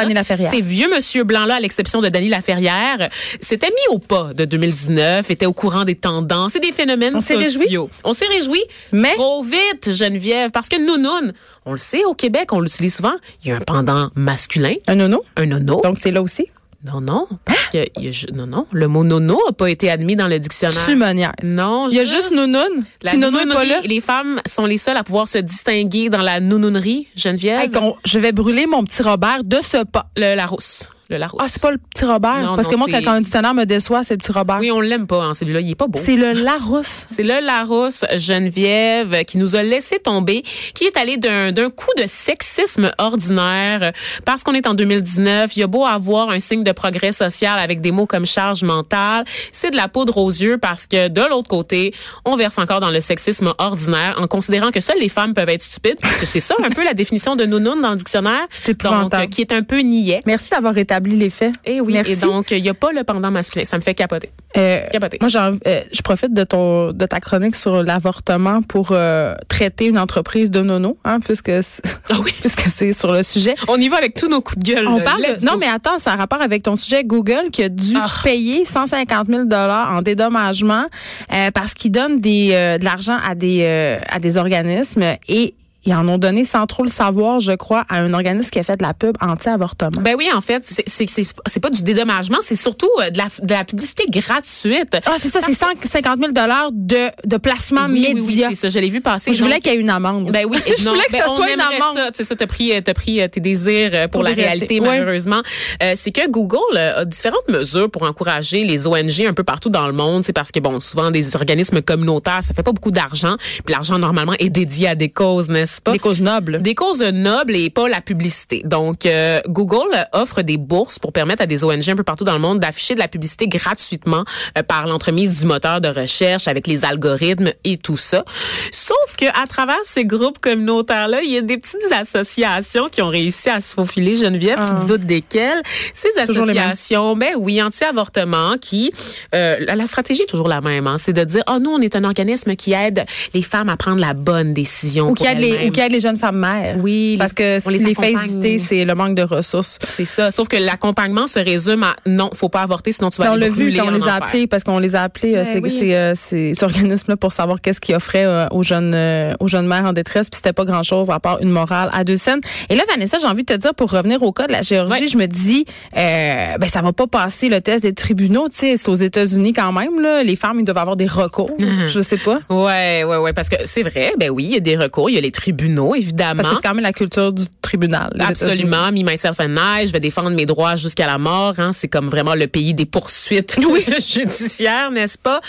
ces 0.50 0.60
vieux 0.60 0.88
monsieur 0.94 1.24
blancs-là, 1.24 1.56
à 1.56 1.60
l'exception 1.60 2.00
de 2.00 2.08
Dany 2.08 2.28
Laferrière, 2.28 3.08
s'étaient 3.40 3.68
mis 3.70 3.94
au 3.94 3.98
pas 3.98 4.32
de 4.34 4.44
2019, 4.44 5.30
étaient 5.30 5.46
au 5.46 5.52
courant 5.52 5.84
des 5.84 5.94
tendances 5.94 6.56
et 6.56 6.60
des 6.60 6.72
phénomènes 6.72 7.14
On 7.16 7.20
s'est 7.20 7.36
sociaux. 7.64 7.90
On 8.04 8.12
s'est 8.12 8.26
réjoui. 8.26 8.62
Mais- 8.92 9.14
Trop 9.14 9.42
vite, 9.42 9.92
Geneviève, 9.94 10.50
parce 10.50 10.68
que 10.68 10.76
nounoun, 10.80 11.32
on 11.64 11.72
le 11.72 11.78
sait, 11.78 12.04
au 12.04 12.14
Québec, 12.14 12.52
on 12.52 12.60
l'utilise 12.60 12.94
souvent, 12.96 13.14
il 13.44 13.48
y 13.48 13.52
a 13.52 13.56
un 13.56 13.60
pendant 13.60 14.10
masculin, 14.14 14.74
Un 14.86 14.96
nono. 14.96 15.22
un 15.36 15.46
nono. 15.46 15.80
Donc, 15.82 15.98
c'est 16.00 16.10
là 16.10 16.22
aussi. 16.22 16.46
Non, 16.86 17.00
non, 17.00 17.26
parce 17.44 17.68
que, 17.68 17.84
y 18.00 18.08
a 18.08 18.32
non, 18.34 18.46
non, 18.46 18.66
le 18.70 18.86
mot 18.86 19.02
nono 19.02 19.40
n'a 19.46 19.52
pas 19.52 19.68
été 19.70 19.90
admis 19.90 20.14
dans 20.14 20.28
le 20.28 20.38
dictionnaire. 20.38 20.84
Tu 20.86 20.94
me 20.94 21.10
niaises. 21.12 21.30
Non, 21.42 21.88
Il 21.88 21.96
y 21.96 22.00
a 22.00 22.04
juste 22.04 22.30
nounoun. 22.30 22.84
la 23.02 23.10
Puis 23.12 23.20
nono 23.20 23.38
est 23.40 23.46
pas 23.46 23.64
là. 23.64 23.80
Les 23.84 24.00
femmes 24.00 24.40
sont 24.46 24.66
les 24.66 24.78
seules 24.78 24.96
à 24.96 25.02
pouvoir 25.02 25.26
se 25.26 25.38
distinguer 25.38 26.08
dans 26.08 26.22
la 26.22 26.38
nounounerie, 26.40 27.08
Geneviève. 27.16 27.60
Hey, 27.74 27.90
je 28.04 28.18
vais 28.18 28.32
brûler 28.32 28.66
mon 28.66 28.84
petit 28.84 29.02
Robert 29.02 29.42
de 29.44 29.58
ce 29.62 29.84
pas. 29.84 30.06
le 30.16 30.34
Larousse. 30.36 30.88
Le 31.08 31.18
Larousse. 31.18 31.40
Ah, 31.42 31.46
c'est 31.48 31.62
pas 31.62 31.70
le 31.70 31.78
petit 31.78 32.04
Robert? 32.04 32.40
Non, 32.40 32.56
parce 32.56 32.66
non, 32.66 32.72
que 32.72 32.76
moi, 32.78 32.88
quand 32.90 33.12
un 33.12 33.20
dictionnaire 33.20 33.54
me 33.54 33.64
déçoit, 33.64 34.02
c'est 34.02 34.14
le 34.14 34.18
petit 34.18 34.32
Robert. 34.32 34.58
Oui, 34.60 34.70
on 34.72 34.80
l'aime 34.80 35.06
pas, 35.06 35.22
hein, 35.22 35.34
celui-là. 35.34 35.60
Il 35.60 35.70
est 35.70 35.74
pas 35.74 35.86
beau. 35.86 35.98
C'est 36.02 36.16
le 36.16 36.32
Larousse. 36.32 37.06
C'est 37.16 37.22
le 37.22 37.40
Larousse 37.44 38.04
Geneviève 38.16 39.24
qui 39.24 39.38
nous 39.38 39.56
a 39.56 39.62
laissé 39.62 39.98
tomber, 39.98 40.42
qui 40.74 40.84
est 40.84 40.96
allé 40.96 41.16
d'un 41.16 41.52
d'un 41.52 41.70
coup 41.70 41.90
de 41.96 42.04
sexisme 42.06 42.90
ordinaire 42.98 43.92
parce 44.24 44.42
qu'on 44.42 44.54
est 44.54 44.66
en 44.66 44.74
2019. 44.74 45.56
Il 45.56 45.60
y 45.60 45.62
a 45.62 45.66
beau 45.66 45.86
avoir 45.86 46.30
un 46.30 46.40
signe 46.40 46.64
de 46.64 46.72
progrès 46.72 47.12
social 47.12 47.58
avec 47.58 47.80
des 47.80 47.92
mots 47.92 48.06
comme 48.06 48.26
charge 48.26 48.64
mentale, 48.64 49.24
c'est 49.52 49.70
de 49.70 49.76
la 49.76 49.88
poudre 49.88 50.18
aux 50.18 50.30
yeux 50.30 50.58
parce 50.58 50.86
que 50.86 51.08
de 51.08 51.20
l'autre 51.20 51.48
côté, 51.48 51.94
on 52.24 52.36
verse 52.36 52.58
encore 52.58 52.80
dans 52.80 52.90
le 52.90 53.00
sexisme 53.00 53.54
ordinaire 53.58 54.16
en 54.18 54.26
considérant 54.26 54.70
que 54.70 54.80
seules 54.80 55.00
les 55.00 55.08
femmes 55.08 55.34
peuvent 55.34 55.48
être 55.48 55.62
stupides. 55.62 55.98
Parce 56.00 56.18
que 56.18 56.26
c'est 56.26 56.40
ça 56.40 56.54
un 56.64 56.70
peu 56.70 56.84
la 56.84 56.94
définition 56.94 57.36
de 57.36 57.44
nounoun 57.44 57.80
dans 57.80 57.90
le 57.90 57.96
dictionnaire. 57.96 58.46
C'est. 58.62 58.76
Donc, 58.82 59.14
euh, 59.14 59.26
qui 59.26 59.40
est 59.40 59.52
un 59.52 59.62
peu 59.62 59.78
niais. 59.80 60.20
Merci 60.26 60.50
d'avoir 60.50 60.76
été 60.76 60.94
établit 60.96 61.16
les 61.16 61.30
faits. 61.30 61.54
Et 61.64 61.80
oui, 61.80 61.92
Merci. 61.92 62.12
et 62.12 62.16
donc, 62.16 62.50
il 62.50 62.62
n'y 62.62 62.68
a 62.68 62.74
pas 62.74 62.90
le 62.92 63.04
pendant 63.04 63.30
masculin. 63.30 63.64
Ça 63.64 63.76
me 63.76 63.82
fait 63.82 63.94
capoter. 63.94 64.30
Euh, 64.56 64.80
Capoté. 64.90 65.18
moi, 65.20 65.28
euh, 65.66 65.80
je 65.92 66.02
profite 66.02 66.32
de 66.32 66.44
ton 66.44 66.92
de 66.92 67.04
ta 67.06 67.20
chronique 67.20 67.54
sur 67.56 67.82
l'avortement 67.82 68.62
pour 68.62 68.88
euh, 68.92 69.34
traiter 69.48 69.86
une 69.86 69.98
entreprise 69.98 70.50
de 70.50 70.62
nono, 70.62 70.96
hein, 71.04 71.18
puisque 71.20 71.52
c'est- 71.62 71.82
Ah 72.10 72.14
oui. 72.24 72.32
puisque 72.40 72.66
c'est 72.68 72.92
sur 72.94 73.12
le 73.12 73.22
sujet. 73.22 73.54
On 73.68 73.76
y 73.78 73.88
va 73.88 73.98
avec 73.98 74.14
tous 74.14 74.28
nos 74.28 74.40
coups 74.40 74.58
de 74.58 74.72
gueule. 74.72 74.88
On 74.88 75.00
parle 75.00 75.20
Let's 75.22 75.42
non 75.44 75.52
go. 75.52 75.58
mais 75.58 75.66
attends, 75.68 75.98
ça 75.98 76.12
a 76.12 76.16
rapport 76.16 76.40
avec 76.40 76.62
ton 76.62 76.76
sujet 76.76 77.04
Google 77.04 77.50
qui 77.52 77.62
a 77.62 77.68
dû 77.68 77.94
Ah. 77.96 78.06
payer 78.24 78.64
150 78.64 79.26
000 79.28 79.44
dollars 79.44 79.92
en 79.92 80.00
dédommagement 80.02 80.86
euh, 81.34 81.50
parce 81.52 81.74
qu'ils 81.74 81.90
donnent 81.92 82.20
des 82.20 82.48
de 82.80 82.84
l'argent 82.84 83.18
à 83.28 83.34
des 83.34 83.98
à 84.08 84.18
des 84.18 84.36
organismes 84.38 85.04
et 85.28 85.54
ils 85.86 85.94
en 85.94 86.06
ont 86.08 86.18
donné 86.18 86.44
sans 86.44 86.66
trop 86.66 86.82
le 86.82 86.90
savoir, 86.90 87.40
je 87.40 87.52
crois, 87.52 87.84
à 87.88 87.98
un 88.00 88.12
organisme 88.12 88.50
qui 88.50 88.58
a 88.58 88.62
fait 88.62 88.76
de 88.76 88.82
la 88.82 88.92
pub 88.94 89.16
anti-avortement. 89.20 90.02
Ben 90.02 90.14
oui, 90.16 90.28
en 90.34 90.40
fait, 90.40 90.62
c'est 90.66 90.84
c'est 90.86 91.06
c'est 91.06 91.22
c'est 91.46 91.60
pas 91.60 91.70
du 91.70 91.82
dédommagement, 91.82 92.38
c'est 92.42 92.56
surtout 92.56 92.90
euh, 93.00 93.10
de 93.10 93.18
la 93.18 93.28
de 93.42 93.54
la 93.54 93.64
publicité 93.64 94.04
gratuite. 94.08 94.96
ah, 95.06 95.14
c'est 95.18 95.28
ça, 95.28 95.40
c'est 95.40 95.54
150 95.54 96.18
000 96.18 96.32
dollars 96.32 96.70
de 96.72 97.08
de 97.24 97.36
placement 97.36 97.86
Oui, 97.88 98.06
oui, 98.14 98.20
oui, 98.20 98.26
média. 98.26 98.48
c'est 98.50 98.56
ça, 98.56 98.68
je 98.68 98.78
l'ai 98.78 98.88
vu 98.90 99.00
passer. 99.00 99.32
je 99.32 99.42
voulais 99.42 99.60
qu'il 99.60 99.72
y 99.72 99.76
ait 99.76 99.78
une 99.78 99.90
amende. 99.90 100.30
Ben 100.32 100.44
oui, 100.48 100.58
je 100.78 100.84
non, 100.84 100.92
voulais 100.92 101.04
que 101.06 101.12
ben, 101.12 101.22
ça 101.22 101.28
soit 101.28 101.50
une 101.52 101.60
amende. 101.60 101.98
Sais, 102.14 102.24
ça, 102.24 102.36
t'as 102.36 102.46
pris, 102.46 102.72
euh, 102.72 102.80
t'as 102.84 102.94
pris 102.94 103.20
euh, 103.20 103.28
tes 103.28 103.40
désirs 103.40 103.90
pour, 104.10 104.10
Pour 104.10 104.22
la 104.22 104.32
réalité, 104.32 104.80
malheureusement. 104.80 105.42
Euh, 105.82 105.92
c'est 105.94 106.10
que 106.12 106.28
Google 106.28 106.76
a 106.76 107.04
différentes 107.04 107.48
mesures 107.48 107.90
pour 107.90 108.02
encourager 108.02 108.64
les 108.64 108.86
ONG 108.86 109.26
un 109.28 109.34
peu 109.34 109.44
partout 109.44 109.68
dans 109.70 109.86
le 109.86 109.92
monde. 109.92 110.24
C'est 110.24 110.32
parce 110.32 110.50
que 110.50 110.60
bon, 110.60 110.78
souvent 110.80 111.10
des 111.10 111.36
organismes 111.36 111.82
communautaires, 111.82 112.40
ça 112.42 112.54
fait 112.54 112.62
pas 112.62 112.72
beaucoup 112.72 112.90
d'argent. 112.90 113.36
Puis 113.64 113.72
l'argent 113.72 113.98
normalement 113.98 114.34
est 114.38 114.50
dédié 114.50 114.88
à 114.88 114.94
des 114.94 115.08
causes, 115.08 115.48
n'est-ce 115.48 115.75
pas 115.80 115.92
Des 115.92 115.98
causes 115.98 116.20
nobles. 116.20 116.62
des 116.62 116.74
causes 116.74 117.02
nobles 117.02 117.56
et 117.56 117.70
pas 117.70 117.88
la 117.88 118.00
publicité. 118.00 118.62
Donc, 118.64 119.06
euh, 119.06 119.40
Google 119.48 120.06
offre 120.12 120.42
des 120.42 120.56
bourses 120.56 120.98
pour 120.98 121.12
permettre 121.12 121.42
à 121.42 121.46
des 121.46 121.64
ONG 121.64 121.88
un 121.88 121.96
peu 121.96 122.02
partout 122.02 122.24
dans 122.24 122.32
le 122.34 122.38
monde 122.38 122.60
d'afficher 122.60 122.94
de 122.94 123.00
la 123.00 123.08
publicité 123.08 123.48
gratuitement 123.48 124.24
euh, 124.56 124.62
par 124.62 124.86
l'entremise 124.86 125.40
du 125.40 125.46
moteur 125.46 125.80
de 125.80 125.88
recherche 125.88 126.48
avec 126.48 126.66
les 126.66 126.84
algorithmes 126.84 127.50
et 127.64 127.78
tout 127.78 127.96
ça. 127.96 128.24
Sauf 128.72 129.16
que 129.16 129.26
à 129.42 129.46
travers 129.46 129.76
ces 129.84 130.04
groupes 130.04 130.38
communautaires-là, 130.38 131.22
il 131.22 131.30
y 131.32 131.36
a 131.36 131.42
des 131.42 131.58
petites 131.58 131.92
associations 131.92 132.88
qui 132.88 133.02
ont 133.02 133.08
réussi 133.08 133.48
à 133.50 133.60
se 133.60 133.74
faufiler. 133.74 134.14
Geneviève, 134.16 134.56
tu 134.58 134.64
Ah. 134.72 134.80
te 134.82 134.86
doutes 134.86 135.06
desquelles? 135.06 135.62
Ces 135.92 136.08
associations, 136.18 137.16
ben 137.16 137.34
oui, 137.38 137.62
anti-avortement, 137.62 138.56
qui 138.60 138.92
euh, 139.34 139.56
la, 139.60 139.86
stratégie 139.86 140.22
est 140.22 140.26
toujours 140.26 140.48
la 140.48 140.60
même. 140.60 140.86
Hein, 140.86 140.96
c'est 140.98 141.12
de 141.12 141.24
dire, 141.24 141.42
oh 141.48 141.58
nous, 141.60 141.70
on 141.70 141.80
est 141.80 141.96
un 141.96 142.04
organisme 142.04 142.54
qui 142.56 142.72
aide 142.72 143.04
les 143.34 143.42
femmes 143.42 143.68
à 143.68 143.76
prendre 143.76 144.00
la 144.00 144.14
bonne 144.14 144.54
décision. 144.54 145.10
Ou 145.10 145.14
qui 145.14 145.26
aide 145.26 145.38
les. 145.38 145.65
Ou 145.68 145.72
qui 145.72 145.80
aide 145.80 145.92
les 145.92 146.00
jeunes 146.00 146.16
femmes 146.16 146.38
mères. 146.38 146.76
Oui, 146.80 147.16
Parce 147.18 147.32
que 147.32 147.58
ce 147.58 147.68
on 147.68 147.72
qui 147.72 147.78
les 147.78 147.84
les 147.86 147.94
fait 147.94 148.12
hésiter, 148.12 148.58
c'est 148.58 148.84
le 148.84 148.94
manque 148.94 149.14
de 149.14 149.22
ressources. 149.22 149.78
C'est 149.92 150.04
ça. 150.04 150.30
Sauf 150.30 150.48
que 150.48 150.56
l'accompagnement 150.56 151.26
se 151.26 151.38
résume 151.38 151.82
à 151.82 151.96
non, 152.06 152.30
faut 152.34 152.48
pas 152.48 152.62
avorter, 152.62 152.92
sinon 152.92 153.10
tu 153.10 153.18
vas 153.18 153.24
Mais 153.24 153.30
on 153.30 153.32
aller 153.34 153.48
l'a 153.48 153.50
vu 153.50 153.72
quand 153.76 153.88
on 153.88 153.90
les 153.90 154.08
a 154.08 154.14
appelés, 154.14 154.46
parce 154.46 154.64
qu'on 154.64 154.78
les 154.78 154.96
a 154.96 155.02
appelés, 155.02 155.36
euh, 155.36 155.44
Ben 155.60 156.14
ces, 156.14 156.52
euh, 156.52 156.64
organismes-là, 156.64 157.16
pour 157.16 157.32
savoir 157.32 157.60
qu'est-ce 157.60 157.80
qu'ils 157.80 157.94
offraient 157.94 158.24
euh, 158.24 158.46
aux 158.50 158.62
jeunes 158.62 158.94
aux 159.40 159.48
jeunes 159.48 159.66
mères 159.66 159.84
en 159.84 159.92
détresse. 159.92 160.30
Puis 160.30 160.36
c'était 160.36 160.52
pas 160.52 160.64
grand-chose 160.64 161.10
à 161.10 161.20
part 161.20 161.40
une 161.40 161.50
morale 161.50 161.90
à 161.92 162.04
deux 162.04 162.16
scènes. 162.16 162.40
Et 162.68 162.76
là, 162.76 162.82
Vanessa, 162.88 163.18
j'ai 163.18 163.26
envie 163.26 163.44
de 163.44 163.52
te 163.52 163.58
dire, 163.58 163.74
pour 163.74 163.90
revenir 163.90 164.22
au 164.22 164.32
cas 164.32 164.46
de 164.46 164.52
la 164.52 164.62
Géorgie, 164.62 165.08
je 165.08 165.18
me 165.18 165.26
dis, 165.26 165.64
euh, 165.96 166.58
ben 166.58 166.68
ça 166.68 166.82
va 166.82 166.92
pas 166.92 167.06
passer 167.06 167.48
le 167.48 167.60
test 167.60 167.82
des 167.82 167.92
tribunaux. 167.92 168.48
Tu 168.48 168.58
sais, 168.58 168.76
c'est 168.76 168.88
aux 168.88 168.94
États-Unis 168.94 169.52
quand 169.52 169.72
même. 169.72 170.00
Là, 170.00 170.22
les 170.22 170.36
femmes, 170.36 170.58
ils 170.60 170.64
doivent 170.64 170.78
avoir 170.78 170.96
des 170.96 171.06
recours. 171.06 171.50
je 171.88 172.00
sais 172.00 172.18
pas. 172.18 172.40
Ouais, 172.50 173.04
ouais, 173.04 173.16
ouais, 173.16 173.32
parce 173.32 173.48
que 173.48 173.56
c'est 173.64 173.82
vrai, 173.82 174.12
ben 174.18 174.30
oui, 174.30 174.44
il 174.44 174.50
y 174.52 174.56
a 174.56 174.60
des 174.60 174.76
recours, 174.76 175.10
il 175.10 175.14
y 175.14 175.18
a 175.18 175.20
les 175.20 175.30
tribunaux, 175.30 175.55
évidemment. 175.94 176.42
Parce 176.42 176.48
que 176.48 176.54
c'est 176.56 176.68
quand 176.68 176.74
même 176.74 176.82
la 176.82 176.92
culture 176.92 177.32
du 177.32 177.44
tribunal. 177.62 178.10
Absolument, 178.18 178.92
me 178.92 179.02
myself 179.02 179.40
and 179.40 179.56
I, 179.56 179.86
je 179.86 179.92
vais 179.92 180.00
défendre 180.00 180.30
mes 180.30 180.46
droits 180.46 180.76
jusqu'à 180.76 181.06
la 181.06 181.18
mort. 181.18 181.54
Hein. 181.58 181.72
C'est 181.72 181.88
comme 181.88 182.08
vraiment 182.08 182.34
le 182.34 182.46
pays 182.46 182.74
des 182.74 182.86
poursuites 182.86 183.56
judiciaires, 184.08 184.90
n'est-ce 184.90 185.18
pas? 185.18 185.40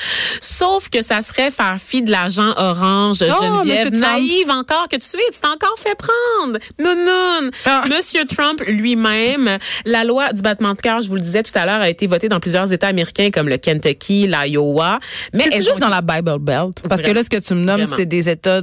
Sauf 0.41 0.89
que 0.89 1.01
ça 1.01 1.21
serait 1.21 1.51
faire 1.51 1.77
fi 1.79 2.01
de 2.01 2.11
l'agent 2.11 2.53
orange, 2.57 3.17
Oh, 3.21 3.43
Geneviève, 3.43 3.93
naïve 3.93 4.49
encore 4.49 4.87
que 4.89 4.95
tu 4.95 5.17
es, 5.17 5.31
tu 5.31 5.39
t'es 5.39 5.47
encore 5.47 5.75
fait 5.77 5.95
prendre. 5.95 6.59
Non, 6.79 6.95
non. 6.95 7.49
Ah. 7.65 7.83
Monsieur 7.87 8.25
Trump 8.25 8.61
lui-même, 8.67 9.57
la 9.85 10.03
loi 10.03 10.33
du 10.33 10.41
battement 10.41 10.73
de 10.73 10.81
cœur, 10.81 11.01
je 11.01 11.09
vous 11.09 11.15
le 11.15 11.21
disais 11.21 11.43
tout 11.43 11.51
à 11.55 11.65
l'heure, 11.65 11.81
a 11.81 11.89
été 11.89 12.07
votée 12.07 12.29
dans 12.29 12.39
plusieurs 12.39 12.71
États 12.71 12.87
américains 12.87 13.29
comme 13.31 13.49
le 13.49 13.57
Kentucky, 13.57 14.27
l'Iowa. 14.27 14.99
Mais 15.33 15.45
C'est 15.51 15.57
juste 15.57 15.75
ont 15.75 15.79
dans 15.79 15.89
la 15.89 16.01
Bible 16.01 16.39
Belt. 16.39 16.81
Parce 16.87 17.01
que 17.01 17.11
là, 17.11 17.23
ce 17.23 17.29
que 17.29 17.37
tu 17.37 17.53
me 17.53 17.61
nommes, 17.61 17.85
c'est 17.85 18.05
des 18.05 18.29
États 18.29 18.61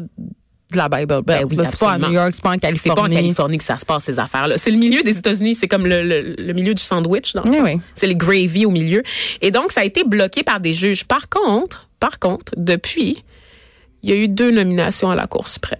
de 0.75 0.79
la 0.79 0.89
Bible 0.89 1.23
Belt. 1.23 1.25
Ben 1.25 1.47
oui, 1.51 1.59
c'est 1.65 1.79
pas 1.81 1.93
à. 1.93 1.99
New 1.99 2.13
York, 2.13 2.33
c'est 2.35 2.43
pas 2.43 2.51
en 2.51 2.53
C'est 2.55 2.59
pas 2.61 2.67
en 2.67 2.69
Californie. 2.69 3.15
Californie 3.17 3.59
que 3.59 3.65
ça 3.65 3.77
se 3.77 3.85
passe, 3.87 4.05
ces 4.05 4.19
affaires-là. 4.19 4.57
C'est 4.59 4.71
le 4.71 4.77
milieu 4.79 5.03
des 5.03 5.17
États-Unis. 5.19 5.55
C'est 5.55 5.69
comme 5.69 5.87
le, 5.87 6.03
le- 6.03 6.35
le 6.39 6.53
milieu 6.53 6.75
du 6.75 6.83
sandwich. 6.83 7.35
le 7.35 7.41
Oui, 7.49 7.59
oui. 7.63 7.81
C'est 7.95 8.07
les 8.07 8.17
gravy 8.17 8.67
au 8.67 8.71
milieu. 8.71 9.03
Et 9.41 9.51
donc, 9.51 9.73
ça 9.73 9.81
a 9.81 9.85
été 9.85 10.05
bloqué 10.05 10.43
par 10.43 10.61
des 10.61 10.75
juges. 10.75 11.05
Par 11.05 11.29
contre, 11.29 11.89
par 11.99 12.19
contre, 12.19 12.53
depuis, 12.57 13.25
il 14.03 14.11
y 14.11 14.13
a 14.13 14.17
eu 14.17 14.29
deux 14.29 14.51
nominations 14.51 15.11
à 15.11 15.15
la 15.15 15.27
Cour 15.27 15.49
suprême. 15.49 15.79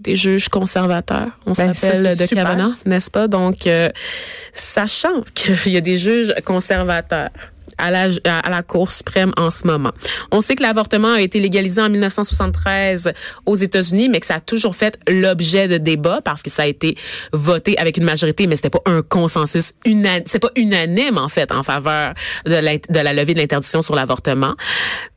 Des 0.00 0.16
juges 0.16 0.48
conservateurs. 0.48 1.28
On 1.46 1.52
Ben, 1.52 1.74
s'appelle 1.74 2.16
de. 2.16 2.26
Kavanaugh, 2.26 2.72
n'est-ce 2.86 3.10
pas? 3.10 3.28
Donc, 3.28 3.66
euh, 3.66 3.90
sachant 4.54 5.20
qu'il 5.34 5.72
y 5.72 5.76
a 5.76 5.80
des 5.82 5.96
juges 5.98 6.34
conservateurs 6.44 7.28
à 7.80 7.90
la, 7.90 8.08
à 8.24 8.50
la 8.50 8.62
Cour 8.62 8.90
suprême 8.90 9.32
en 9.36 9.50
ce 9.50 9.66
moment. 9.66 9.90
On 10.30 10.40
sait 10.40 10.54
que 10.54 10.62
l'avortement 10.62 11.14
a 11.14 11.20
été 11.20 11.40
légalisé 11.40 11.80
en 11.80 11.88
1973 11.88 13.12
aux 13.46 13.56
États-Unis, 13.56 14.08
mais 14.08 14.20
que 14.20 14.26
ça 14.26 14.36
a 14.36 14.40
toujours 14.40 14.76
fait 14.76 14.98
l'objet 15.08 15.68
de 15.68 15.78
débats 15.78 16.20
parce 16.24 16.42
que 16.42 16.50
ça 16.50 16.62
a 16.62 16.66
été 16.66 16.96
voté 17.32 17.76
avec 17.78 17.96
une 17.96 18.04
majorité, 18.04 18.46
mais 18.46 18.56
c'était 18.56 18.70
pas 18.70 18.82
un 18.86 19.02
consensus 19.02 19.72
unanime, 19.84 20.24
c'est 20.26 20.38
pas 20.38 20.50
unanime 20.56 21.18
en 21.18 21.28
fait 21.28 21.52
en 21.52 21.62
faveur 21.62 22.14
de 22.46 22.54
la, 22.54 22.76
de 22.78 23.00
la 23.00 23.12
levée 23.12 23.34
de 23.34 23.38
l'interdiction 23.38 23.82
sur 23.82 23.94
l'avortement. 23.94 24.54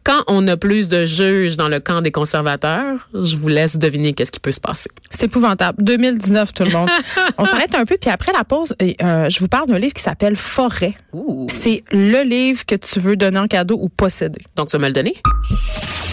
Quand 0.03 0.23
on 0.27 0.45
a 0.49 0.57
plus 0.57 0.89
de 0.89 1.05
juges 1.05 1.55
dans 1.55 1.69
le 1.69 1.79
camp 1.79 2.01
des 2.01 2.11
conservateurs, 2.11 3.07
je 3.13 3.37
vous 3.37 3.47
laisse 3.47 3.77
deviner 3.77 4.13
qu'est-ce 4.13 4.31
qui 4.31 4.41
peut 4.41 4.51
se 4.51 4.59
passer. 4.59 4.89
C'est 5.09 5.27
épouvantable. 5.27 5.81
2019, 5.81 6.53
tout 6.53 6.63
le 6.63 6.71
monde. 6.71 6.89
On 7.37 7.45
s'arrête 7.45 7.73
un 7.73 7.85
peu, 7.85 7.95
puis 7.99 8.09
après 8.09 8.33
la 8.33 8.43
pause, 8.43 8.75
euh, 8.81 9.29
je 9.29 9.39
vous 9.39 9.47
parle 9.47 9.69
d'un 9.69 9.79
livre 9.79 9.93
qui 9.93 10.01
s'appelle 10.01 10.35
Forêt. 10.35 10.95
Ouh. 11.13 11.47
C'est 11.49 11.83
le 11.91 12.23
livre 12.23 12.65
que 12.65 12.75
tu 12.75 12.99
veux 12.99 13.15
donner 13.15 13.39
en 13.39 13.47
cadeau 13.47 13.79
ou 13.81 13.87
posséder. 13.87 14.41
Donc 14.57 14.67
tu 14.67 14.73
vas 14.73 14.81
me 14.81 14.87
le 14.87 14.93
donner? 14.93 15.15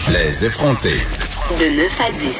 Les 0.09 0.45
effrontés. 0.45 0.89
De 1.59 1.75
9 1.75 2.01
à 2.01 2.11
10. 2.11 2.39